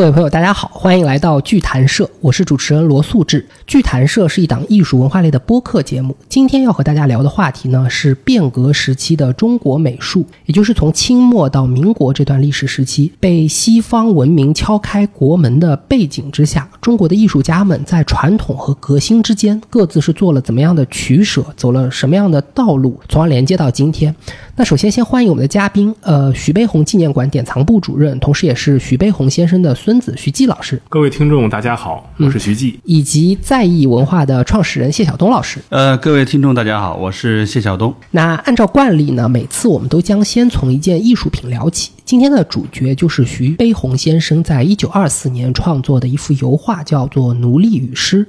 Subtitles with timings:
[0.00, 3.46] 各位朋友，大家好，欢迎来到剧谈社，我是主持人罗素志。
[3.66, 6.16] 剧谈社是一档艺术文化类的播客节目。
[6.26, 24.16] 今天要和大家聊的话题呢，是变革时期的中国美术，也就是从清末到民国这段历史时期，被西方文明敲开国门的背景之下，中国的艺术家们在传统和革新之间各自是做了怎么样的取舍，走了什么样的道路，从而连接到今天。
[24.56, 30.69] 那首先先欢迎我们的嘉宾，呃，徐悲鸿纪念馆典藏部主任，同时也是徐悲鸿先生的孙子徐季老师。
[30.88, 35.60] 各位听众，大家好，我是徐继，以及在意文化的创始人谢晓东老师。
[35.70, 37.94] 呃，各位听众，大家好，我是谢晓东。
[38.10, 41.92] 那按照惯例呢，每次我们都将先从一件艺术品聊起。
[42.04, 48.24] 今天的主角就是徐悲鸿先生在一九二四年创作的一幅油画，叫做《奴隶与诗》。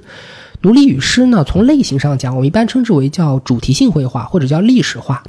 [0.62, 5.22] 奴隶与诗》呢，从类型上讲，我们一般称之为叫主题性绘画或者叫历史画。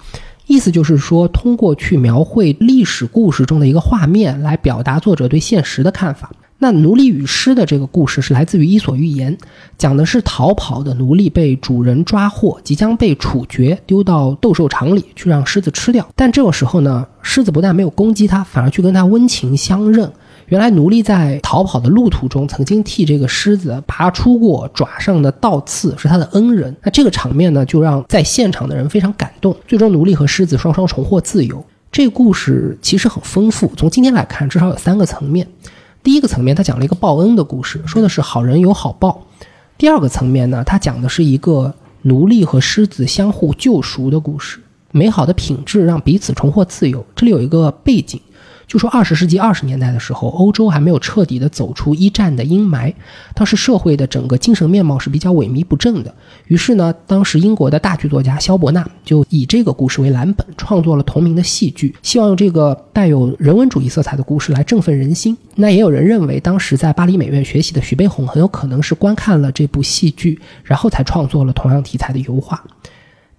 [0.45, 6.29] 意思就是说，通过去描绘历史故事中的一个画面，来表达作者对现实的看法。
[6.63, 9.35] 那奴隶与狮的这个故事是来自于《伊索寓言》，
[9.77, 16.07] 讲的是逃跑的奴隶被主人抓获，即将被处决，丢到斗兽场里去让狮子吃掉。
[16.15, 20.09] 但这个时候呢，狮子不但没有攻击他，反而去跟他温情相认。
[20.45, 26.73] 原来奴隶在逃跑的路途中，曾经替这个狮子拔出过爪上的倒刺，是他的恩人。
[26.81, 29.53] 那这个场面呢，就让在现场的人非常感动。
[29.67, 31.61] 最终，奴隶和狮子双双重获自由。
[31.91, 35.45] 这个故事其实很丰富，从今天来看，至少有三个层面。
[36.03, 39.25] 第一个层面，他讲了一个报恩的故事，说的是好人有好报。
[39.77, 44.59] 第二个层面呢，他讲的是一个奴隶和狮子相互救赎的故事，
[44.91, 47.05] 美好的品质让彼此重获自由。
[47.15, 48.19] 这里有一个背景。
[48.67, 52.93] 就说二十世纪二十年代的时候，欧洲还没有彻底的走出一战的阴霾，
[53.35, 56.13] 当时社会的整个精神面貌是比较萎靡不振的。
[56.47, 65.37] 于是呢，当时英国的大剧作家萧伯纳就以这个故事为蓝本，创作了同名的戏剧，希望用这个带有人文主义色彩的故事来振奋人心。
[65.55, 72.63] 那也有人认为，当时在巴黎美院学习的徐悲鸿很有可能是观看了这部戏剧，然后才创作了同样题材的油画。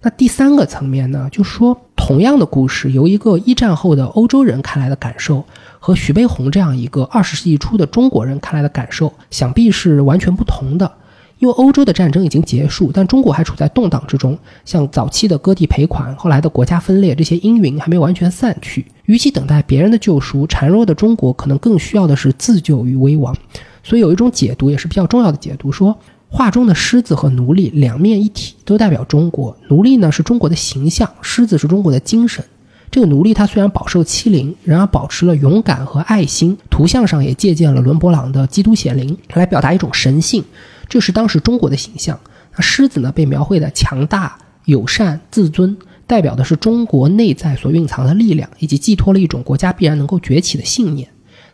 [0.05, 5.43] 那第三个层面呢，就说同样的故事，由一个一战后的欧洲人看来的感受，
[5.79, 10.91] 和徐悲鸿这样一个二十世纪初的中国人看来的感受，想必是完全不同的。
[11.39, 14.37] 因为欧洲的战争已经结束，但中国还处在动荡之中。
[14.63, 18.85] 像早期的割地赔款，后来的国家分裂，这些阴云还没有完全散去。
[19.05, 23.35] 与其等待别人的救赎，孱弱的中国可能更需要的是自救与危亡。
[23.81, 25.97] 所以有一种解读，也是比较重要的解读，说。
[26.35, 29.55] 画中的狮子和奴隶两面一体，都代表中国。
[29.69, 32.43] 奴隶呢是中国的形象，狮子是中国的精神。
[32.91, 36.57] 这个奴隶他虽然饱受欺凌，然而保持了勇敢和爱心。
[36.69, 40.43] 图像上也借鉴了伦勃朗的《基督显灵》，来表达一种神性，
[40.89, 42.19] 这是当时中国的形象。
[42.53, 51.07] 那狮子呢被描绘的强大、友善、自尊，代表的是中国内在所蕴藏的力量，以及寄托了一种国家必然能够崛起的信念。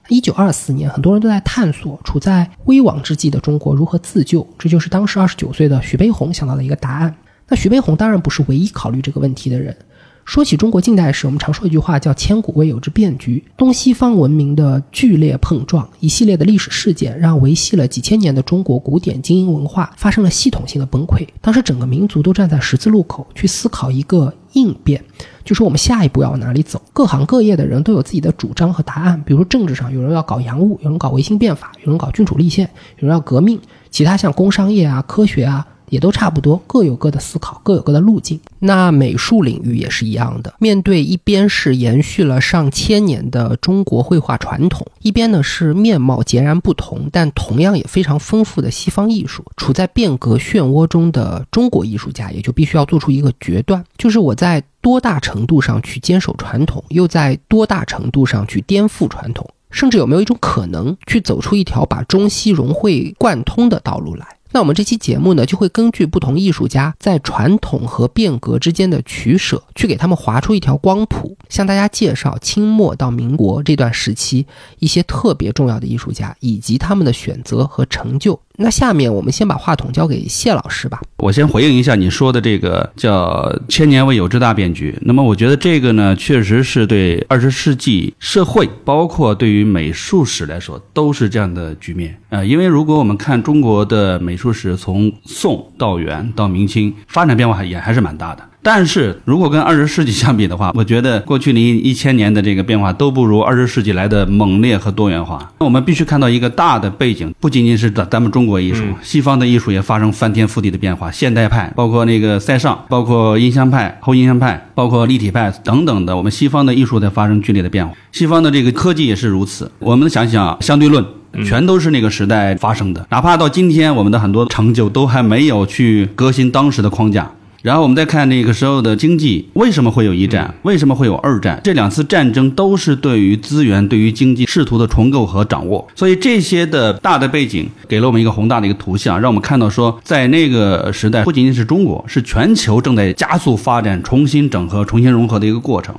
[0.08, 7.16] 一九二四年，很多人都在探索处在危亡之际的中国如何自救，这就是当时二十九岁的徐悲鸿想到的一个答案。
[7.48, 9.76] 那徐悲鸿当然不是唯一考虑这个问题的人。
[10.24, 13.44] 说起中国近代史，我们常说一句话叫“千古未有之变局”。
[13.58, 21.28] 东西方文明的剧烈碰撞，一系列的历史事件，让维系了几千年的中国古典精英文化发生了系统性的崩溃。
[21.42, 25.04] 当时整个民族都站在十字路口，去思考一个应变，
[25.44, 26.82] 就说我们下一步要往哪里走。
[26.94, 29.22] 各行各业的人都有自己的主张和答案。
[29.26, 32.70] 比如说政治上，有人要搞洋务，有人搞维新变法，有人搞君主立宪，
[33.00, 33.60] 有人要革命。
[33.90, 35.68] 其他像工商业啊、科学啊。
[35.92, 38.40] 也都差不多，各有各的思考，各有各的路径。
[38.60, 49.44] 那美术领域也是一样的，面对一边是延续了上千年的中国绘画传统，一边呢是面貌截然不同，但同样也非常丰富的西方艺术。
[49.58, 64.26] 处在变革漩涡中的中国艺术家，也就必须要做出一个决断，就是我在多大程度上去坚守传统，又在多大程度上去颠覆传统，甚至有没有一种可能去走出一条把中西融会贯通的道路来？
[64.54, 74.46] 那我们这期节目呢，就会根据不同艺术家在传统和变革之间的取舍，去给他们划出一条光谱，向大家介绍清末到民国这段时期
[74.80, 78.38] 一些特别重要的艺术家以及他们的选择和成就。
[78.58, 81.02] 那下面我们先把话筒交给谢老师吧。
[81.18, 84.98] 我先回应一下你说的这个叫“千年未有之大变局”。
[85.02, 92.44] 那么我觉得这个呢，确实是对二十世纪社会，包括对于美术史来说，都是这样的局面啊。
[92.44, 98.44] 因为如果我们看中国的美术史，从宋到元到明清，发展变化也还是蛮大的。
[98.64, 105.52] 但是如果跟二十世纪相比的话， 我觉得过去的一一千年的这个变化都不如二十世纪来的猛烈和多元化。
[105.60, 111.12] 那我们必须看到一个大的背景，不仅仅是咱咱们中国艺术，西方的艺术也发生翻天覆地的变化。
[111.12, 117.94] 现代派，包括那个塞尚，包括印象派、后印象派，包括立体派等等的，我们西方的艺术在发生剧烈的变化。
[118.12, 119.72] 西方的这个科技也是如此。
[119.80, 121.04] 我们想想相对论。
[121.46, 123.08] 全都是那个时代发生的。
[123.10, 127.32] 哪怕到今天，我们的很多成就都还没有去革新当时的框架。
[127.62, 130.52] 然后我们再看那个时候的经济，为什么会有一战？
[130.64, 131.62] 为什么会有二战？
[131.64, 135.88] 这两次战争都是对于资源、对于经济试图的重构和掌握。
[135.94, 145.94] 所以这些的大的背景给了我们一个宏大的一个图像，让我们看到说，在那个时代，不仅仅是中国，是全球正在加速发展、重新整合、重新融合的一个过程。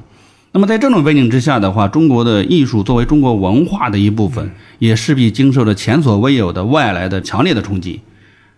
[0.51, 4.51] 那么在这种背景之下的话，中国的艺术作为中国文化的一部分，
[4.81, 8.01] 也势必经受着前所未有的外来的强烈的冲击。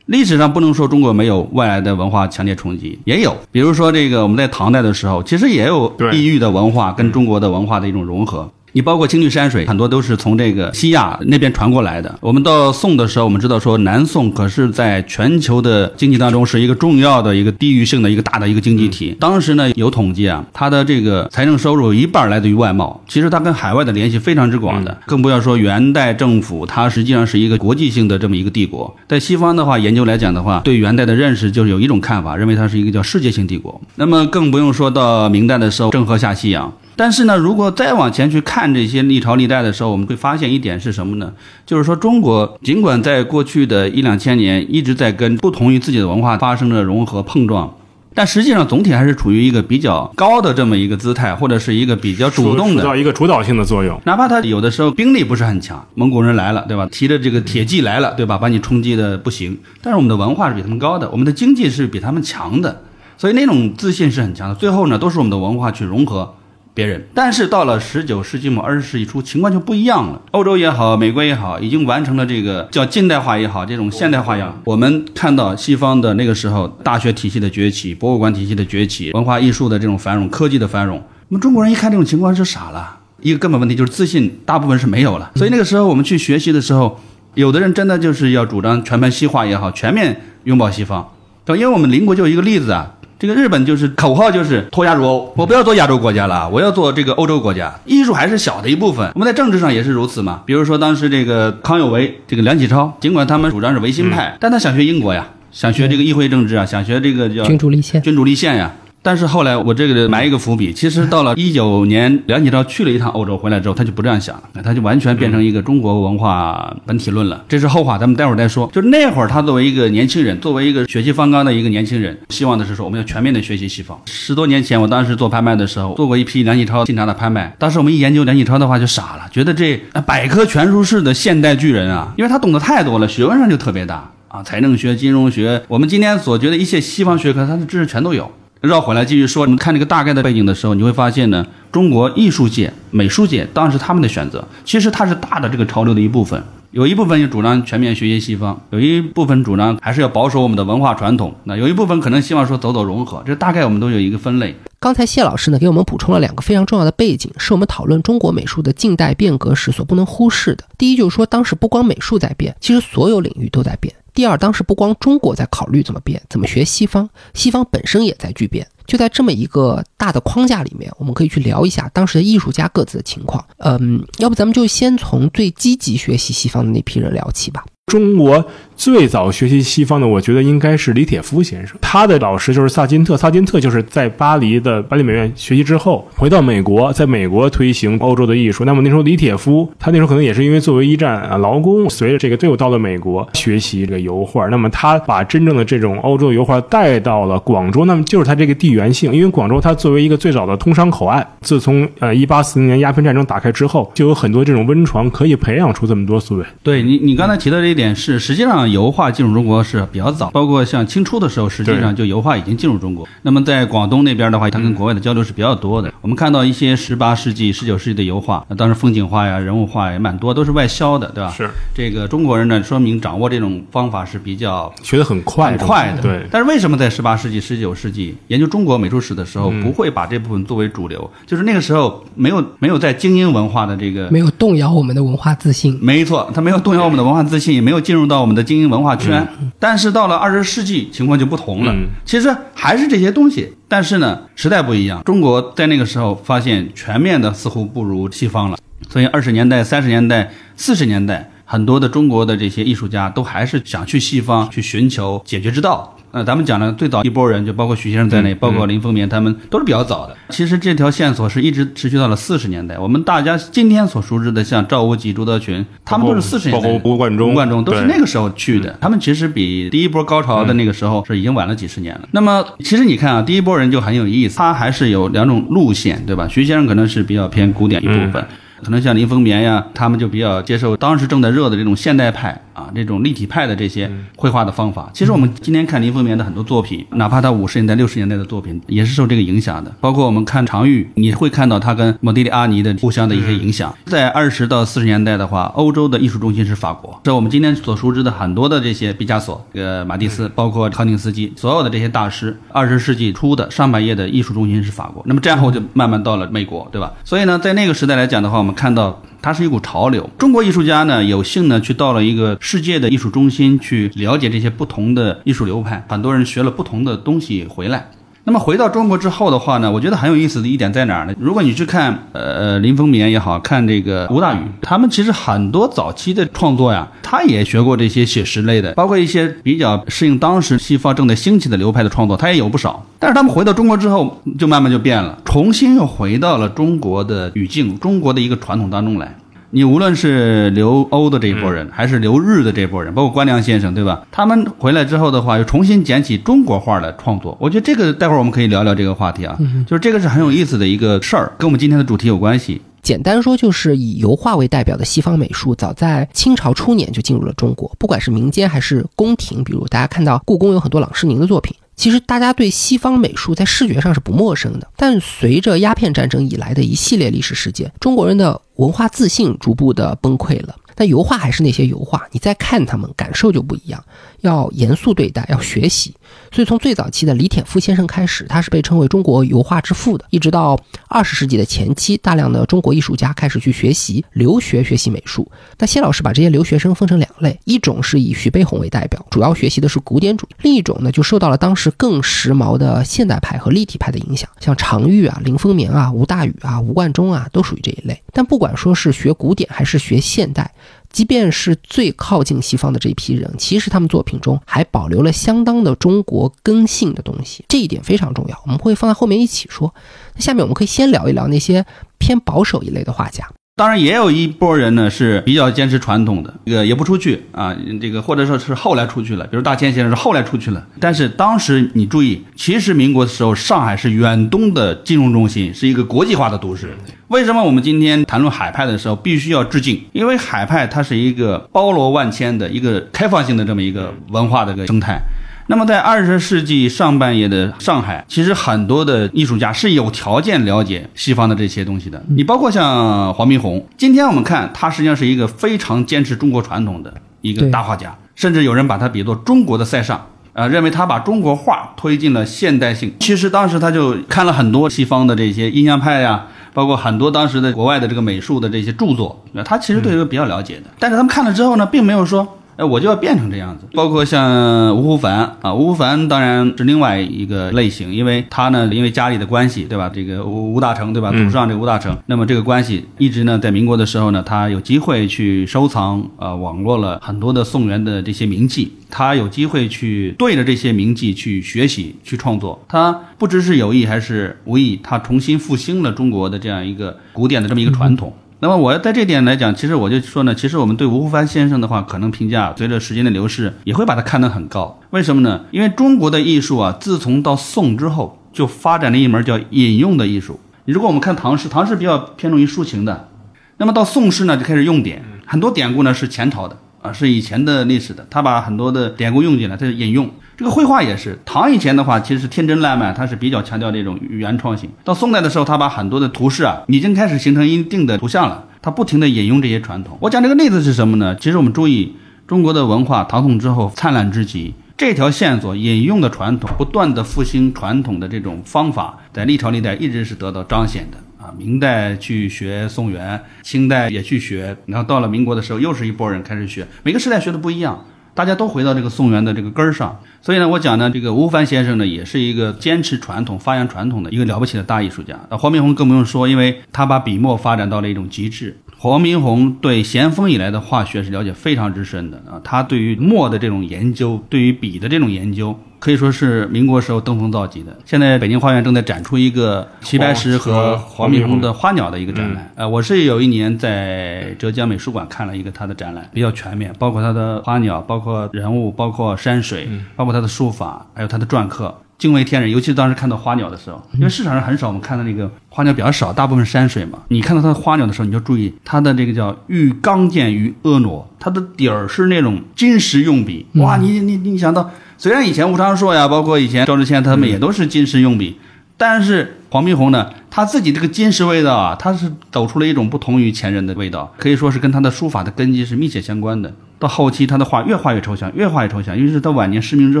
[0.06, 8.50] 历史上不能说中国没有外来的文化强烈冲击，也有，比如说这个我们在唐代的时候，其实也有异域的文化跟中国的文化的一种融合。
[8.76, 12.12] 你包括青绿山水，很多都是从这个西亚那边传过来的。
[12.20, 19.16] 我们到宋的时候，我们知道说南宋可是在全球的经济当中是一个重要的一个地域性的一个大的一个经济体。
[19.20, 24.98] 当时呢有统计啊，它的这个财政收入一半来自于外贸，其实它跟海外的联系非常之广的。
[25.06, 28.92] 更不要说元代政府，它实际上是一个国际性的这么一个帝国。
[29.06, 33.80] 在西方的话，研究来讲的话，对元代的认识就是有一种看法，认为它是一个叫世界性帝国。
[33.94, 36.72] 那么更不用说到明代的时候，郑和下西洋。
[36.96, 41.32] 但是呢，如果再往前去看这些历朝历代的时候，我们会发现一点是什么呢？
[41.66, 47.74] 就是说，中国尽管在过去的一两千年一直在跟不同于自己的文化发生着融合碰撞，
[48.14, 54.00] 但实际上总体还是处于一个比较高的这么一个姿态，或者是一个比较主动的，起到一个主导性的作用。
[54.04, 56.86] 哪怕他有的时候兵力不是很强，蒙古人来了，对吧？
[56.92, 58.38] 提着这个铁骑来了，对吧？
[58.38, 59.58] 把你冲击的不行。
[59.82, 62.82] 但是我们的文化是比他们高的，我们的经济是比他们强的，
[63.18, 64.54] 所以那种自信是很强的。
[64.54, 66.32] 最后呢，都是我们的文化去融合。
[66.74, 70.20] 别人，但是到了十九世纪末二十世纪初，情况就不一样了。
[70.32, 74.60] 欧洲也好，美国也好，已经完成了这个叫近代化也好，这种现代化也好。
[74.64, 80.96] 我们看到西方的那个时候，大学体系的崛起，博物馆体系的崛起，文化艺术的这种繁荣，科技的繁荣。
[81.28, 85.30] 我们中国人一看这种情况是傻了，一个根本问题就是自信，大部分是没有了。
[85.36, 87.00] 所以那个时候我们去学习的时候，
[87.34, 91.08] 有的人真的就是要主张全盘西化也好，全面拥抱西方。
[91.46, 92.96] 因为我们邻国就有一个例子啊。
[93.24, 97.74] 这个日本就是口号就是脱亚入欧，我不要做亚洲国家了，我要做这个欧洲国家。
[97.86, 100.42] 艺术还是小的一部分，我们在政治上也是如此嘛。
[100.44, 108.70] 比如说当时这个康有为、这个梁启超，尽管他们主张是维新派，但他想学英国呀，想学这个议会政治啊，想学这个叫君主立宪，君主立宪呀。
[109.04, 117.44] 但是后来我这个埋一个伏笔，其实到了 一九年，梁启超去了一趟欧洲回来之后，他就不这样想了，他就完全变成一个中国文化本体论了。
[117.46, 118.66] 这是后话，咱们待会儿再说。
[118.72, 124.00] 就那会儿，他作为一个年轻人，作为一个血气方刚的一个年轻人，希望的是说我们要全面的学习西方。
[124.06, 127.54] 十多年前，我当时做拍卖的时候，做过一批梁启超信札的拍卖。
[127.58, 138.32] 当时我们一研究梁启超的话，就傻了，觉得这百科全书式的现代巨人啊，因为他懂得太多了，学问上就特别大啊，财政学、金融学，我们今天所觉得一切西方学科，他的知识全都有。
[138.66, 146.42] 绕回来继续说，你们看这个大概的背景的时候，你会发现呢，中国艺术界、美术界当然是他们的选择，其实它是大的这个潮流的一部分。
[146.70, 151.32] 有一部分就主张全面学习西方，有一部分主张还是要保守我们的文化传统。
[151.44, 154.56] 那有一部分可能希望说走走融合，这大概我们都有一个分类。
[154.80, 160.64] 刚才谢老师呢给我们补充了两个非常重要的背景，是我们讨论中国美术的近代变革时所不能忽视的。
[160.76, 163.94] 第一就是说，当时不光美术在变，其实所有领域都在变。
[164.14, 168.66] 第二，当时不光中国在考虑怎么变，怎么学西方，西方本身也在巨变。
[168.86, 173.44] 就在这么一个大的框架里面，我们可以去聊一下当时的艺术家各自的情况。
[173.58, 177.64] 嗯，要不咱们就先从最积极学习西方的那批人聊起吧。
[177.86, 178.44] 中国。
[178.76, 181.76] 最早学习西方的，我觉得应该是李铁夫先生。
[181.80, 183.16] 他的老师就是萨金特。
[183.16, 188.64] 萨金特就是在巴黎的巴黎美院学习之后，回到美国，在美国推行欧洲的艺术。
[188.64, 194.46] 那么那时候李铁夫，他那时候可能也是因为作为一战啊劳工，随着这个队伍到了美国学习这个油画。
[194.48, 197.84] 那么他把真正的这种欧洲油画带到了广州。
[197.84, 206.44] 那么就是他这个地缘性，因为广州它作为一个最早的通商口岸，自从呃一八四零年鸦片战争打开之后，就有很多这种温床可以培养出这么多所谓。
[206.62, 208.63] 对你，你刚才提到这一点是，实际上。
[208.68, 213.06] 油画进入中国是比较早，包括像清初的时候，实际上就油画已经进入中国。
[213.22, 215.92] 那么在广东那边的话，它跟国外的交流是比较多的。
[216.00, 221.30] 我们看到一些十八世纪、十九世纪的油画，那当时风景画呀、人物画也蛮多，都是外销的，对吧？
[221.30, 226.02] 是这个中国人呢，说明掌握这种方法是比较学得很快、很快的。
[226.02, 226.26] 对。
[226.30, 231.10] 但是为什么在十八世纪、十九世纪研究中国美术史的时候，不会把这部分作为主流？
[231.26, 235.78] 就是那个时候没有没有在精英文化的这个没有动摇我们的文化自信。
[235.80, 239.26] 没错，他没有动摇我们的文化自信，也没有进入到我们的精英文化圈。
[239.58, 241.74] 但是到了二十世纪，情况就不同了。
[242.04, 245.02] 其实还是这些东西，但是呢，时代不一样。
[245.02, 248.58] 中国在那个时候发现全面的似乎不如西方了，
[248.88, 255.93] 所以二十年代、三十年代、四十年代，很多的中国的这些艺术家都还是想去西方去寻求解决之道。
[256.14, 260.16] 呃，咱们讲的最早一波人，就包括徐先生在内，包括林风眠，他们都是比较早的。
[260.28, 262.78] 其实这条线索是一直持续到了四十年代。
[262.78, 268.78] 我们大家今天所熟知的，像赵无极、朱德群，他们都是四十年代，包括吴冠中吴冠中都是那个时候去的。
[268.80, 272.08] 他们其实比第一波高潮的那个时候是已经晚了几十年了。
[272.12, 276.28] 那么，其实你看啊，第一波人就很有意思，他还是有两种路线，对吧？
[276.28, 278.24] 徐先生可能是比较偏古典一部分。
[278.64, 284.90] 可能像林风眠呀，他们就比较接受当时正在热的这种现代派啊，这种立体派的这些绘画的方法。
[284.94, 289.70] 其实我们今天看林风眠的很多作品，哪怕他五十年代、六十年代的作品，也是受这个影响的。
[289.80, 293.74] 包括我们看常玉，你会看到他跟莫迪里阿尼的互相的一些影响。
[293.84, 305.02] 在二十到四十年代的话，欧洲的艺术中心是法国，这我们今天所熟知的很多的这些毕加索、这个马蒂斯，包括康定斯基，所有的这些大师，二十世纪初的上半叶的艺术中心是法国。
[305.06, 306.92] 那么这样后就慢慢到了美国，对吧？
[307.04, 309.02] 所以呢，在那个时代来讲的话，我们看到。
[309.24, 310.10] 它是一股潮流。
[310.18, 315.82] 中国艺术家呢，有幸呢去到了一个世界的艺术中心，去了解这些不同的艺术流派。
[315.88, 317.88] 很多人学了不同的东西回来。
[318.26, 321.14] 那么回到中国之后的话呢，我觉得很有意思的一点在哪儿呢？
[321.18, 332.82] 如果你去看呃林风眠也好看这个吴大羽，他们其实很多早期的创作呀，他也学过这些写实类的，包括一些比较适应当时西方正在兴起的流派的创作，他也有不少。
[332.98, 339.14] 但是他们回到中国之后，就慢慢就变了，重新又回到了中国的语境、中国的一个传统当中来。
[339.54, 344.04] 你无论是留欧的这一波人，还是留日的这波人，包括关良先生，对吧？
[344.10, 347.38] 他们回来之后的话，又重新捡起中国画来创作。
[347.40, 352.60] 我觉得这个待会儿我们可以聊聊这个话题啊，就是这个是很有意思的一个事儿，跟我们今天的主题有关系。
[352.82, 357.72] 简单说，就是以油画为代表的西方美术，早在清朝初年就进入了中国。
[357.78, 364.68] 不管是民间还是宫廷，比如大家看到故宫有很多郎世宁的作品，其实大家对西方美术在视觉上是不陌生的。
[364.76, 370.54] 但随着鸦片战争以来的一系列历史事件，中国人的文化自信逐步的崩溃了。
[370.74, 373.82] 但油画还是那些油画，你再看他们，感受就不一样。
[374.20, 375.94] 要严肃对待，要学习。
[376.32, 380.04] 所以从最早期的李铁夫先生开始，他是被称为中国油画之父的。
[380.08, 385.30] 一直到二十世纪的前期，大量的中国艺术家开始去学习、留学学习美术。
[385.58, 398.02] 那谢老师把这些留学生分成两类，一种是以徐悲鸿为代表，主要学习的是古典主义；另一种呢，就受到了当时更时髦的现代派和立体派的影响，像常玉啊、林风眠啊、吴大羽啊、吴冠中啊，都属于这一类。
[398.12, 400.50] 但不管说是学古典还是学现代，
[400.94, 408.40] 即便是最靠近西方的这批人，其实他们作品中还保留了相当的中国根性的东西，这一点非常重要。
[408.44, 409.74] 我们会放在后面一起说。
[410.14, 411.66] 那下面我们可以先聊一聊那些
[411.98, 413.28] 偏保守一类的画家。
[413.56, 420.66] 当然，也有一波人呢是比较坚持传统的，这个也不出去啊，这个或者说是后来出去了，比如大千先生是后来出去了。
[420.80, 426.76] 但是当时你注意，其实民国的时候，上海是远东的金融中心，是一个国际化的都市。
[427.06, 429.80] 为什么我们今天谈论海派的时候必须要致敬？
[429.92, 435.00] 因为海派它是一个包罗万千的一个开放性的这么一个文化的一个生态。
[435.46, 442.02] 那么在二十世纪上半叶的上海，其实很多的艺术家是有条件了解西方的这些东西的。
[442.08, 450.06] 你包括像黄宾虹，今天我们看他实际上是一个非常坚持中国传统的一个大画家，甚至有人把他比作中国的塞尚。
[450.32, 452.92] 呃，认为他把中国画推进了现代性。
[452.98, 460.62] 其实当时他就看了很多西方的这些印象派呀、包括很多当时的国外的这个美术的这些著作，那他其实对这个比较了解的。
[460.80, 462.38] 但是他们看了之后呢，并没有说。
[462.56, 463.66] 哎，我就要变成这样子。
[463.72, 469.90] 包括像吴湖凡啊，吴湖凡当然是另外一个类型，因为他呢，因为家里的关系，对吧？
[469.92, 471.10] 这个吴吴大成，对吧？
[471.10, 482.64] 祖上这个吴大成，那么这个关系一直呢，在民国的时候呢，他有机会去收藏啊、呃网络了很多的宋元的这些名迹，他有机会去对着这些名迹去学习、去创作。
[482.68, 488.12] 他不知是有意还是无意，他重新复兴了中国的这样一个古典的这么一个传统。
[488.44, 494.78] 那么我在这点来讲，其实我就说呢，其实我们对吴湖帆先生的话，可能评价随着时间的流逝，也会把他看得很高。
[494.90, 495.46] 为什么呢？
[495.50, 500.38] 因为中国的艺术啊，自从到宋之后，就发展了一门叫引用的艺术。
[500.66, 503.08] 如果我们看唐诗，唐诗比较偏重于抒情的，
[503.56, 510.10] 那么到宋诗呢，就开始用典，很多典故呢是前朝的啊，是以前的历史的，他把很多的典故用进来，他就引用。
[510.36, 514.68] 这个绘画也是，唐以前的话其实是天真烂漫，它是比较强调这种原创性。
[514.84, 519.96] 到宋代的时候，他把很多的图式啊，已经开始形成一定的图像了，他不停的引用这些传统。
[519.98, 521.16] 我讲这个例子是什么呢？
[521.16, 521.94] 其实我们注意，
[522.26, 530.98] 中国的文化唐宋之后灿烂之极，这条线索引用的传统，不断的复兴传统的这种方法，在历朝历代一直是得到彰显的。
[531.36, 536.66] 明代去学宋元，清代也去学，然后到了民国的时候，又是一波人开始学。
[536.82, 540.00] 每个时代学的不一样，大家都回到这个宋元的这个根儿上。
[540.22, 545.14] 所以呢，我讲呢，这个吴凡先生呢，也是一个坚持传统、发扬传统的一个了不起的大艺术家。
[545.28, 548.56] 啊，黄宾虹更不用说，因为他把笔墨发展到了一种极致。
[548.84, 557.74] 黄宾虹对咸丰以来的化学是了解非常之深的啊，他对于墨的这种研究，对于笔的这种研究，可以说是民国时候登峰造极的。
[557.86, 562.52] 现在北京画院正在展出一个齐白石和黄宾虹的花鸟的一个展览。
[562.56, 571.74] 呃，我是有一年在浙江美术馆看了一个他的展览，比较全面，包括他的花鸟，包括人物，包括山水，包括他的书法，还有他的篆刻。
[571.96, 576.98] 惊为天人，尤其是当时看到花鸟的时候，因为市场上很少，我们看到那个花鸟比较少，大部分山水嘛。
[577.08, 583.46] 你看到它的花鸟的时候，你就注意它的这个叫欲刚健于婀娜，它的底儿是那种金石用笔。
[583.54, 588.38] 哇，你你你想到，虽然以前吴昌硕呀，包括以前赵之谦他们也都是金石用笔，
[588.76, 596.52] 但是黄宾虹呢，他自己这个金石味道啊，他是走出了一种不同于前人的味道，可以说是跟他的书法的根基是密切相关的。
[596.78, 598.98] 到后期，他的画越画越抽象，越画越抽象。
[598.98, 600.00] 尤其是他晚年失明之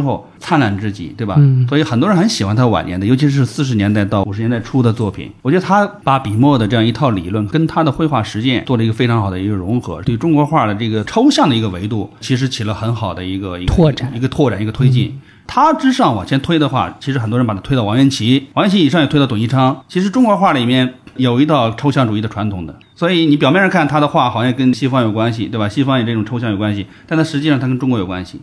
[0.00, 1.36] 后，灿烂至极，对吧？
[1.38, 1.66] 嗯。
[1.68, 5.30] 所以很多人很喜欢他晚年的，尤其是四十年代到五十年代初的作品。
[5.42, 15.18] 我觉得他把笔墨的这样一套理论跟他的绘画实践做了一个非常好的一个融合，对中国画的这个抽象的一个维度，其实起了很好的一个拓展、一个拓展、一个推进。
[15.46, 19.82] 他之上往前推的话，其实很多人把他推到王元祁，王元祁以上也推到董其昌。
[19.88, 20.94] 其实中国画里面。
[21.16, 25.68] 有一道抽象主义的传统的，所以你表面上看他的画好像跟西方有关系，对吧？
[25.68, 28.40] 西方也这种抽象有关系，但它实际上它跟中国有关系。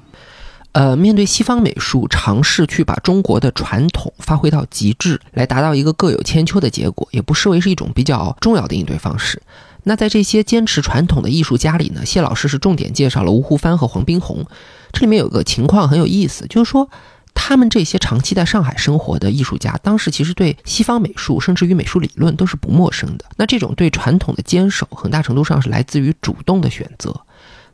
[0.74, 9.42] 呃，面对西方美术尝试去把中国的传统发挥到极致，来达到一个各有千秋的结果，也不失为是一种比较重要的应对方式。
[9.84, 14.46] 那在这些坚持传统的艺术家里呢，谢老师是重点介绍了吴湖帆和黄宾虹。
[14.94, 16.90] 这里面有个情况很有意思，就是说。
[17.34, 23.26] 他们这些长期在上海生活的艺术家，当时其实对西方美术，甚至于美术理论都是不陌生的。
[23.36, 27.20] 那这种对传统的坚守，很大程度上是来自于主动的选择。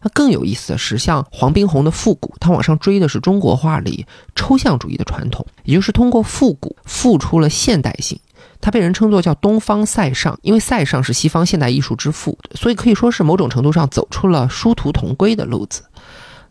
[0.01, 8.19] 那更有意思的是，像黄宾虹的复古，他往上追的是中国画里抽象主义的传统，也就是通过复古复出了现代性。
[8.61, 15.83] 他被人称作叫东方塞尚，因为塞尚是西方现代艺术之父，所以可以说是某种程度上走出了殊途同归的路子。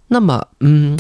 [0.09, 0.99] 那么，嗯。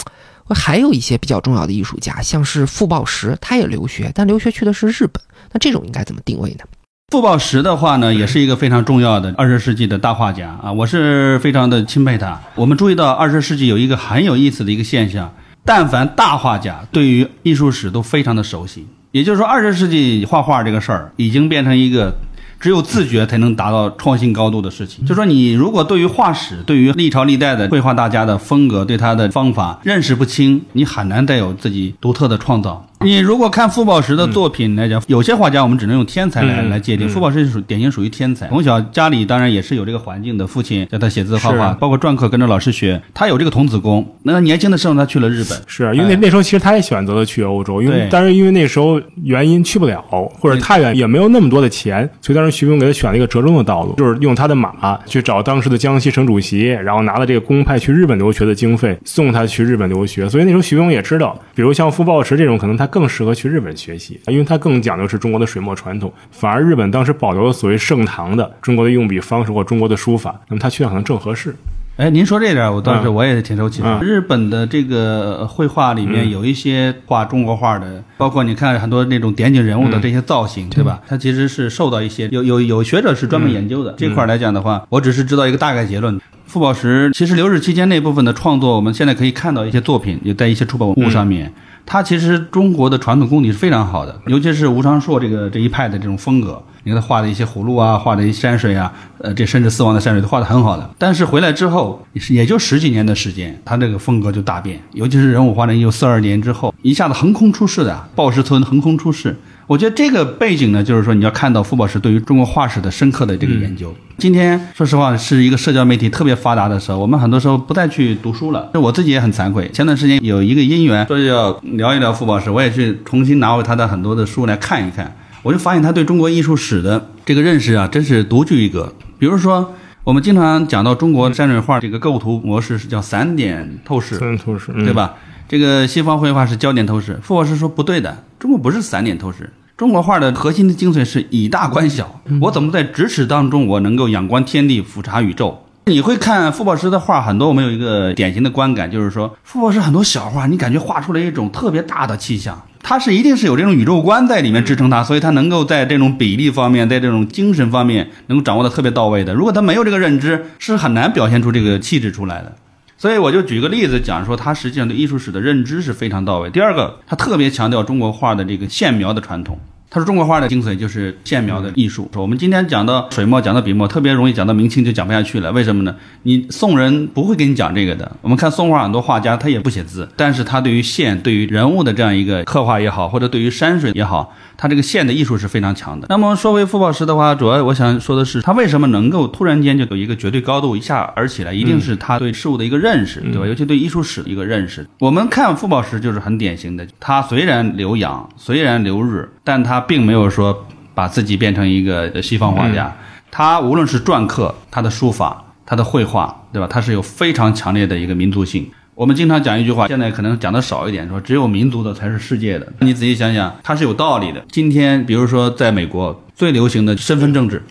[0.54, 5.22] 还有一些比较重要的艺术家，像是傅抱石，他也留学，但留学去的是日本。
[5.52, 6.64] 那这种应该怎么定位呢？
[7.12, 12.40] 傅抱石的话呢，也是一个非常重要的二十世纪的大画家啊，我是非常的钦佩他。
[12.54, 22.16] 我们注意到二十世纪有一个很有意思的一个现象，但凡大画家对于艺术史都非常的熟悉，也就是说，二十世纪画画这个事儿已经变成一个。
[22.58, 25.04] 只有自觉才能达到创新高度的事情。
[25.04, 32.86] 就说你如果对于画史、对于历朝历代的绘画大家的风格、对他的方法认识不清，你很难带有自己独特的创造。
[33.04, 37.06] 你如果看傅抱石的作品来讲，有些画家我们只能用天才来来界定。
[37.08, 44.16] 傅抱石是属典型属于天才，从小家里当然也是有这个环境的，父亲教他写字画画，包括篆刻跟着老师学，他有这个童子功。
[44.22, 50.02] 那年轻的时候他去了日本，是因为那那时候其实他也选择了去欧洲，因为但是因为那时候原因去不了，
[50.40, 60.28] 或者太远也没有那么多的钱，所以当时徐悲鸿给他选了一个折中的道路，就是用他的马去找当时的江西省主席，然后拿了这个公派去日本留学的经费，送他去日本留学。
[60.28, 63.76] 所以那时候徐悲鸿也知道，比如像傅抱石这种，可能他更适合去日本。
[63.76, 71.54] 学习，因为它更讲究是中国的水墨传统，反而日本当时保留了所谓盛唐的中国的用笔方式或中国的书法，那么他去那可能正合适。
[71.96, 74.00] 哎，您说这点，我倒是我也挺受启发。
[74.00, 81.02] 日本的这个绘画里面有一些画中国画的，包括你看很多那种点景人物的这些造型，对吧？
[81.06, 86.18] 它其实是受到一些有有有学者是专门研究的这块来讲的话，我只是知道一个大概结论。
[86.46, 91.52] 傅抱石其实留日期间那部分的创作，我们现在可以看到一些作品也在一些出版物上面。
[91.86, 100.90] 他其实中国的传统功底是非常好的，尤其是吴昌硕这个这一派的这种风格，你看他画的一些葫芦啊，画的一些山水啊，呃，这甚至四王的山水都画的很好的。
[100.98, 109.36] 但是回来之后，也就十几年的时间，他这个风格就大变，尤其是人物画的，一九四二年之后，一下子横空出世的鲍石村横空出世。
[109.66, 113.92] 我觉得这个背景呢，就是说你要看到傅宝石对于中国画史的深刻的这个研究。
[114.16, 118.70] 今天说实话，是一个社交媒体特别发达的时候，我们很多时候不再去读书了。
[118.74, 119.68] 我自己也很惭愧。
[119.72, 128.94] 前段时间有一个因缘，说要聊一聊傅宝石，我也去重新拿回他的很多的书来看一看，我就发现他对中国艺术史的这个认识啊，真是独具一格。
[129.18, 129.74] 比如说，
[130.04, 135.14] 我们经常讲到中国山水画这个构图模式是叫散点透视，散点透视，对吧？
[135.48, 142.20] 这个西方绘画是焦点透视，傅博士说不对的，中国不是散点透视，中国画的核心的精髓是以大观小。
[142.40, 145.62] 我怎么在咫尺当中，我能够仰观天地，俯察宇宙？
[145.84, 159.32] 你会看傅博士的画，很多我们有一个典型的观感，就是说傅博士很多小画，你感觉画出了一种特别大的气象，他是一定是有这种宇宙观在里面支撑他，所以他能够在这种比例方面，在这种精神方面能够掌握的特别到位的。
[159.32, 162.52] 如果他没有这个认知，是很难表现出这个气质出来的。
[162.98, 166.48] 所以我就举个例子讲说，他实际上对艺术史的认知是非常到位。
[166.48, 169.58] 第二个，他特别强调中国画的这个线描的传统。
[169.88, 172.10] 他说中国画的精髓就是线描的艺术。
[172.12, 175.52] 说我们今天讲到水墨，讲到笔墨，特别容易讲到明清就讲不下去了。
[175.52, 175.94] 为什么呢？
[176.24, 178.10] 你宋人不会给你讲这个的。
[178.20, 186.06] 我们看宋画很多画家他也不写字，但是他对于线、对于人物的这样一个刻画也好，或者对于山水也好，他这个线的艺术是非常强的。
[186.08, 193.46] 那么说回傅抱石的话，主要我想说的是，他为什么能够突然间就有一个绝对高度一下而起来，一定是他对事物的一个认识，对吧？
[193.46, 194.86] 尤其对艺术史的一个认识。
[194.98, 202.96] 我们看傅抱石就是很典型的，他虽然留洋，虽然留日，但他并没有说把自己变成一个西方画家。
[203.30, 206.66] 他无论是篆刻、他的书法、他的绘画，对吧？
[206.66, 208.70] 他是有非常强烈的一个民族性。
[208.96, 212.66] 我们经常讲一句话，现在可能讲的少一点，说只有民族的才是世界的。
[212.80, 214.42] 你仔细想想，它是有道理的。
[214.50, 217.62] 今天，比如说在美国最流行的身份政治，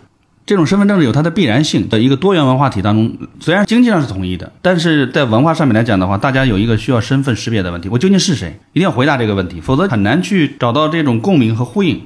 [0.46, 8.60] 这种身份政治有它的必然性的一个多元文化体当中，虽然经济上是统一的，但是在文化上面来讲的话，大家有一个需要身份识别的问题：我究竟是谁？
[8.72, 12.00] 一定要回答这个问题，否则很难去找到这种共鸣和呼应。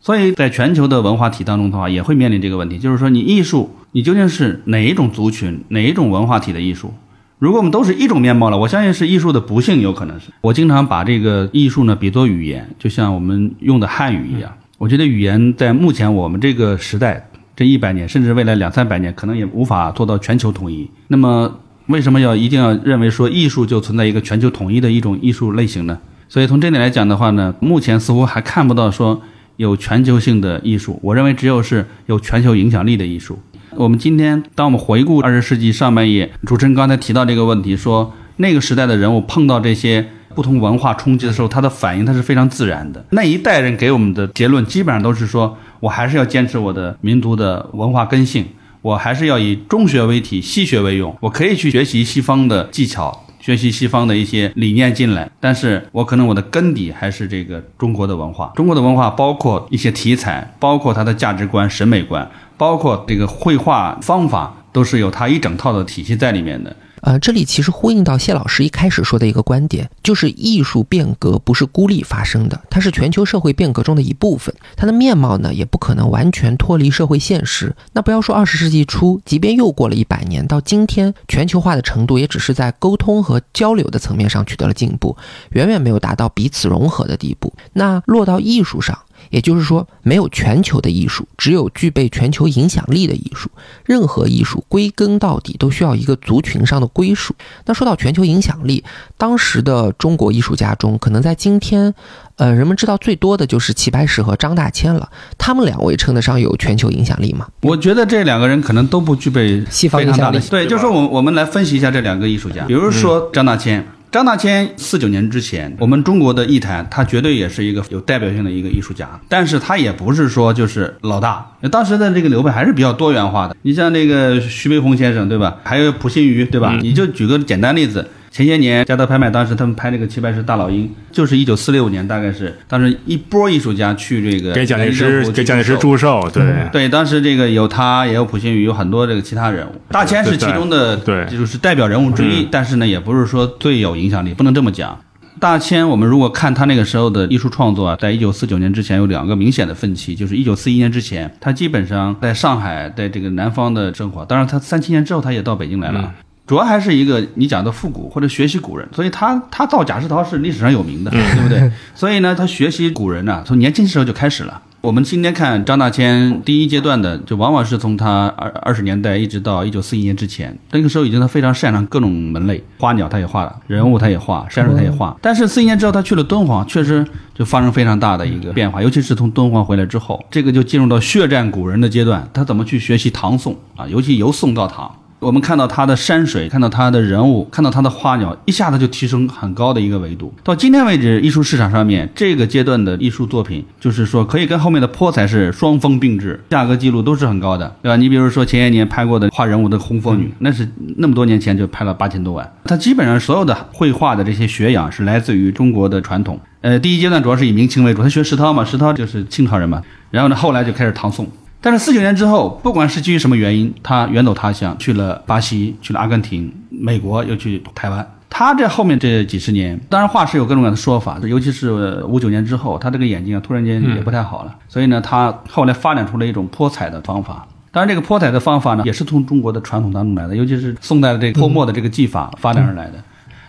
[0.00, 6.92] 所以在全球的文化体当中的话，也会面临这个问题，就是说你艺术，你究竟是哪一种族群、哪一种文化体的艺术？
[7.38, 10.26] 如果我们都是一种面貌了，我相信是艺术的不幸，有可能是。
[10.40, 14.52] 我经常把这个艺术呢比作语言，就像我们用的汉语一样。
[14.78, 20.88] 我觉得语言在目前我们这个时代，这一百年甚至未来两三百年，可能也无法做到全球统一。
[21.08, 25.98] 那么为什么要一定要认为说艺术就存在一个全球统一的一种艺术类型呢？
[26.28, 29.20] 所以从这点来讲的话呢，目前似乎还看不到说。
[29.56, 33.38] 有全球性的艺术，我认为只有是有全球影响力的艺术。
[33.76, 43.04] 我们今天，当我们回顾二十世纪上半叶，主持人刚才提到这个问题，说那个时代的人物碰到这些不同文化冲击的时候，他的反应他是非常自然的。
[43.10, 48.46] 那一代人给我们的结论基本上都是说，我还是要坚持我的民族的文化根性，
[48.82, 53.22] 我还是要以中学为体，西学为用，我可以去学习西方的技巧。
[53.40, 58.50] 学习西方的一些理念进来，但是我可能我的根底还是这个中国的文化。
[58.56, 66.74] 中国的文化包括一些题材，包括它的价值观、审美观，包括这个绘画方法，都是有它一整套的体系在里面的。
[67.02, 74.54] 呃，这里其实呼应到谢老师一开始说的一个观点，就是艺术变革不是孤立发生的，它是全球社会变革中的一部分。
[74.74, 77.76] 它的面貌呢，也不可能完全脱离社会现实。
[77.92, 85.14] 那不要说二十世纪初，即便又过了一百年，到今天，全球化的程度也只是在沟通和交流的层面上取得了进步，
[85.50, 87.52] 远远没有达到彼此融合的地步。
[87.74, 88.98] 那落到艺术上。
[89.30, 93.50] 也就是说，没有全球的艺术，只有具备全球影响力的艺术。
[93.84, 97.34] 任何艺术归根到底都需要一个族群上的归属。
[97.66, 98.84] 那说到全球影响力，
[99.16, 101.94] 当时的中国艺术家中，可能在今天，
[102.36, 105.10] 呃，人们知道最多的就是齐白石和张大千了。
[105.38, 107.46] 他们两位称得上有全球影响力吗？
[107.62, 110.38] 我觉得这两个人可能都不具备西方影响力。
[110.50, 113.86] 对，就是说，我我们来分析一下这两个艺术家，比如说张大千。
[114.14, 121.44] 张大千四九年之前，我们中国的艺坛，他绝对也是一个有代表性的一个艺术家，但是他也不是说就是老大。
[121.68, 125.56] 当时的这个流派还是比较多元化的，你像那个徐悲鸿先生，对吧？
[125.64, 126.78] 还有溥心畬，对吧？
[126.80, 128.08] 你就举个简单例子。
[128.34, 136.42] 前些年，嘉德拍卖当时他们拍那个齐白石大老鹰，就是一九四六年，大概是当时一波艺术家去这个给蒋介石给蒋介石祝寿，对。
[136.72, 144.98] 对，当时这个有他，也有普心宇，有很多这个其他人物，大千是其中的，对，就是代表人物之一，但是呢，也不是说最有影响力，不能这么讲。
[145.38, 156.12] 大千，我们如果看他那个时候的艺术创作啊，在一九四九年之前有两个明显的分歧，就是一九四一年之前，他基本上在上海，在这个南方的生活，当然他三七年之后他也到北京来了。
[156.46, 161.70] 主要还是一个你讲的复古或者学习古人，所以他他造贾石涛是历史上有名的，对不对？
[161.94, 164.60] 所以呢，他学习古人呢，从年轻时候就开始了。
[164.82, 175.16] 我们今天看张大千第一阶段的，就往往是从他二二十年代一直到一九四一年之前，那个时候已经他非常擅长各种门类，花鸟他也画了，人物他也画，山水他也画。
[175.22, 177.02] 但是四一年之后，他去了敦煌，确实
[177.34, 182.28] 就发生非常大的一个变化，尤其是从敦煌回来之后，这个就进入到血战古人的阶段。
[182.34, 183.88] 他怎么去学习唐宋啊？
[183.88, 184.94] 尤其由宋到唐。
[185.24, 190.30] 我们看到他的山水，看到他的人物，看到他的花鸟，一下子就提升很高的一个维度。
[190.42, 197.96] 到今天为止，艺术市场上面这个阶段的艺术作品，就是说可以跟后面的泼彩是双峰并峙，价格记录都是很高的，对吧？
[197.96, 202.52] 你比如说前些年拍过的画人物的红佛女，那是那么多年前就拍了八千多万。
[202.66, 206.38] 他基本上所有的绘画的这些学养是来自于中国的传统。
[206.60, 209.80] 呃，第一阶段主要是以明清为主，他学石涛嘛，石涛就是清朝人嘛。
[210.10, 211.26] 然后呢，后来就开始唐宋。
[211.64, 218.06] 但是四九年之后，不管是基于什么原因，他远走他乡，去了巴西，去了阿根廷，美国，又去台湾。
[218.28, 224.54] 他这后面这几十年，当然画师有各种各样的说法，尤其是五九年之后，他这个眼睛啊，突然间也不太好了。
[224.68, 227.46] 所以呢，他后来发展出了一种泼彩的方法。
[227.72, 233.02] 当然，这个泼彩的方法呢，也是从中国的传统当中来的，尤其是宋代的这个泼墨的这个技法发展而来的。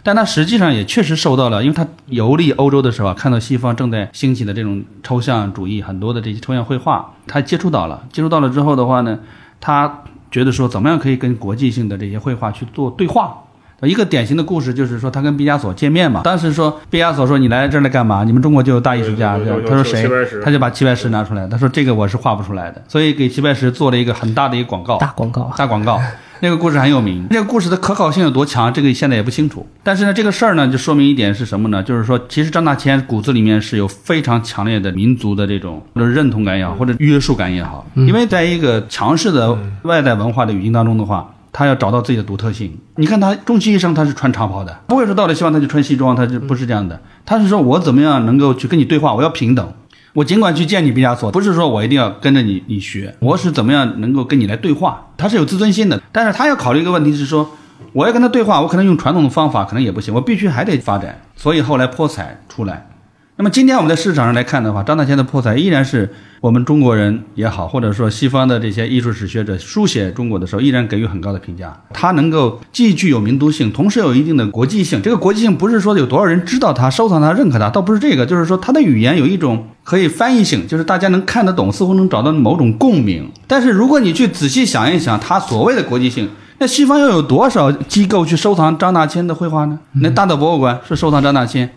[0.05, 8.03] 但他实际上也确实受到了，因为他游历欧洲的时候啊，看到西方正在兴起的这种抽象主义，很多的这些抽象绘画，他接触到了。
[8.13, 9.17] 接触到了之后的话呢，
[9.59, 13.35] 他觉得说怎么样可以跟国际性的这些绘画去做对话。
[13.81, 16.21] 一个典型的故事就是说，他跟毕加索见面嘛。
[16.23, 18.23] 当时说，毕加索说：“你来这儿来干嘛？
[18.23, 19.37] 你们中国就有大艺术家。”
[19.67, 20.09] 他说：“谁？”
[20.43, 21.45] 他就把齐白石拿出来。
[21.47, 25.99] 他说：“这个我是画不出来的。”所以给齐白石做了一个很大的一个广告，大广告，大广告。
[26.45, 27.25] 那个故事很有名。
[27.31, 29.65] 这个故事的可考性有多强，这个现在也不清楚。
[29.81, 31.81] 但是呢，这个事儿呢，就说明一点是什么呢？
[31.81, 37.83] 就是说，其实张大千骨子里面是有非常强烈的民族的这种或者认同感也好，或者约束感也好。
[37.95, 41.31] 因为在一个强势的外在文化的语境当中的话。
[41.57, 42.77] 他要找到自己的独特性。
[42.97, 47.01] 你看他终其一生他是穿长袍的，不会说到了希望他就穿西装，他就不是这样的。
[47.25, 49.13] 他是说我怎么样能够去跟你对话？
[49.13, 49.73] 我要平等。
[50.15, 55.07] 我尽管去见你毕加索，不是说我一定要跟着你你学，我是怎么样能够跟你来对话？
[55.17, 57.49] 他是有自尊心的，但是他要考虑一个问题是说，
[57.91, 61.19] 我要跟他对话，我可能用传统的方法可能也不行，我必须还得发展。
[61.35, 62.87] 所以后来泼彩出来。
[63.37, 71.77] 那么今天我们在市场上来看的话，张大千的破彩依然是我们中国人也好，或者说西方的这些艺术史学者书写中国的时候，依然给予很高的评价。
[71.91, 75.01] 他能够既具有民族性，同时有一定的国际性。
[75.01, 83.29] 这个国际性不是说有多少人知道他、收藏他、认可他，倒不是这个，就是说他的语言有一种可以翻译性，就是大家能看得懂，似乎能找到某种共鸣。
[83.47, 89.77] 但是如果你去仔细想一想，他所谓的国际性，那西方又有多少机构去收藏张大千的绘画呢？
[89.95, 91.69] 那大的博物馆是收藏张大千。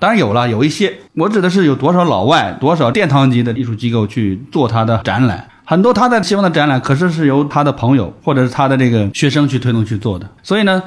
[0.00, 10.26] 当然有了，有一些，我指的是有多少老外、多少殿堂级的艺术机构去做他的展览，很多他在西方的展览，可是是由他的朋友或者是他的这个学生去推动去做的。
[10.42, 10.82] 所以呢，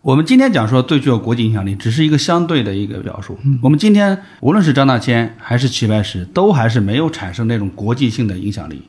[0.00, 3.38] 我们今天讲说最具有国际影响力，只是一个相对的一个表述。
[3.62, 8.82] 我们今天无论是张大千还是齐白石，都还是没有产生那种国际性的影响力。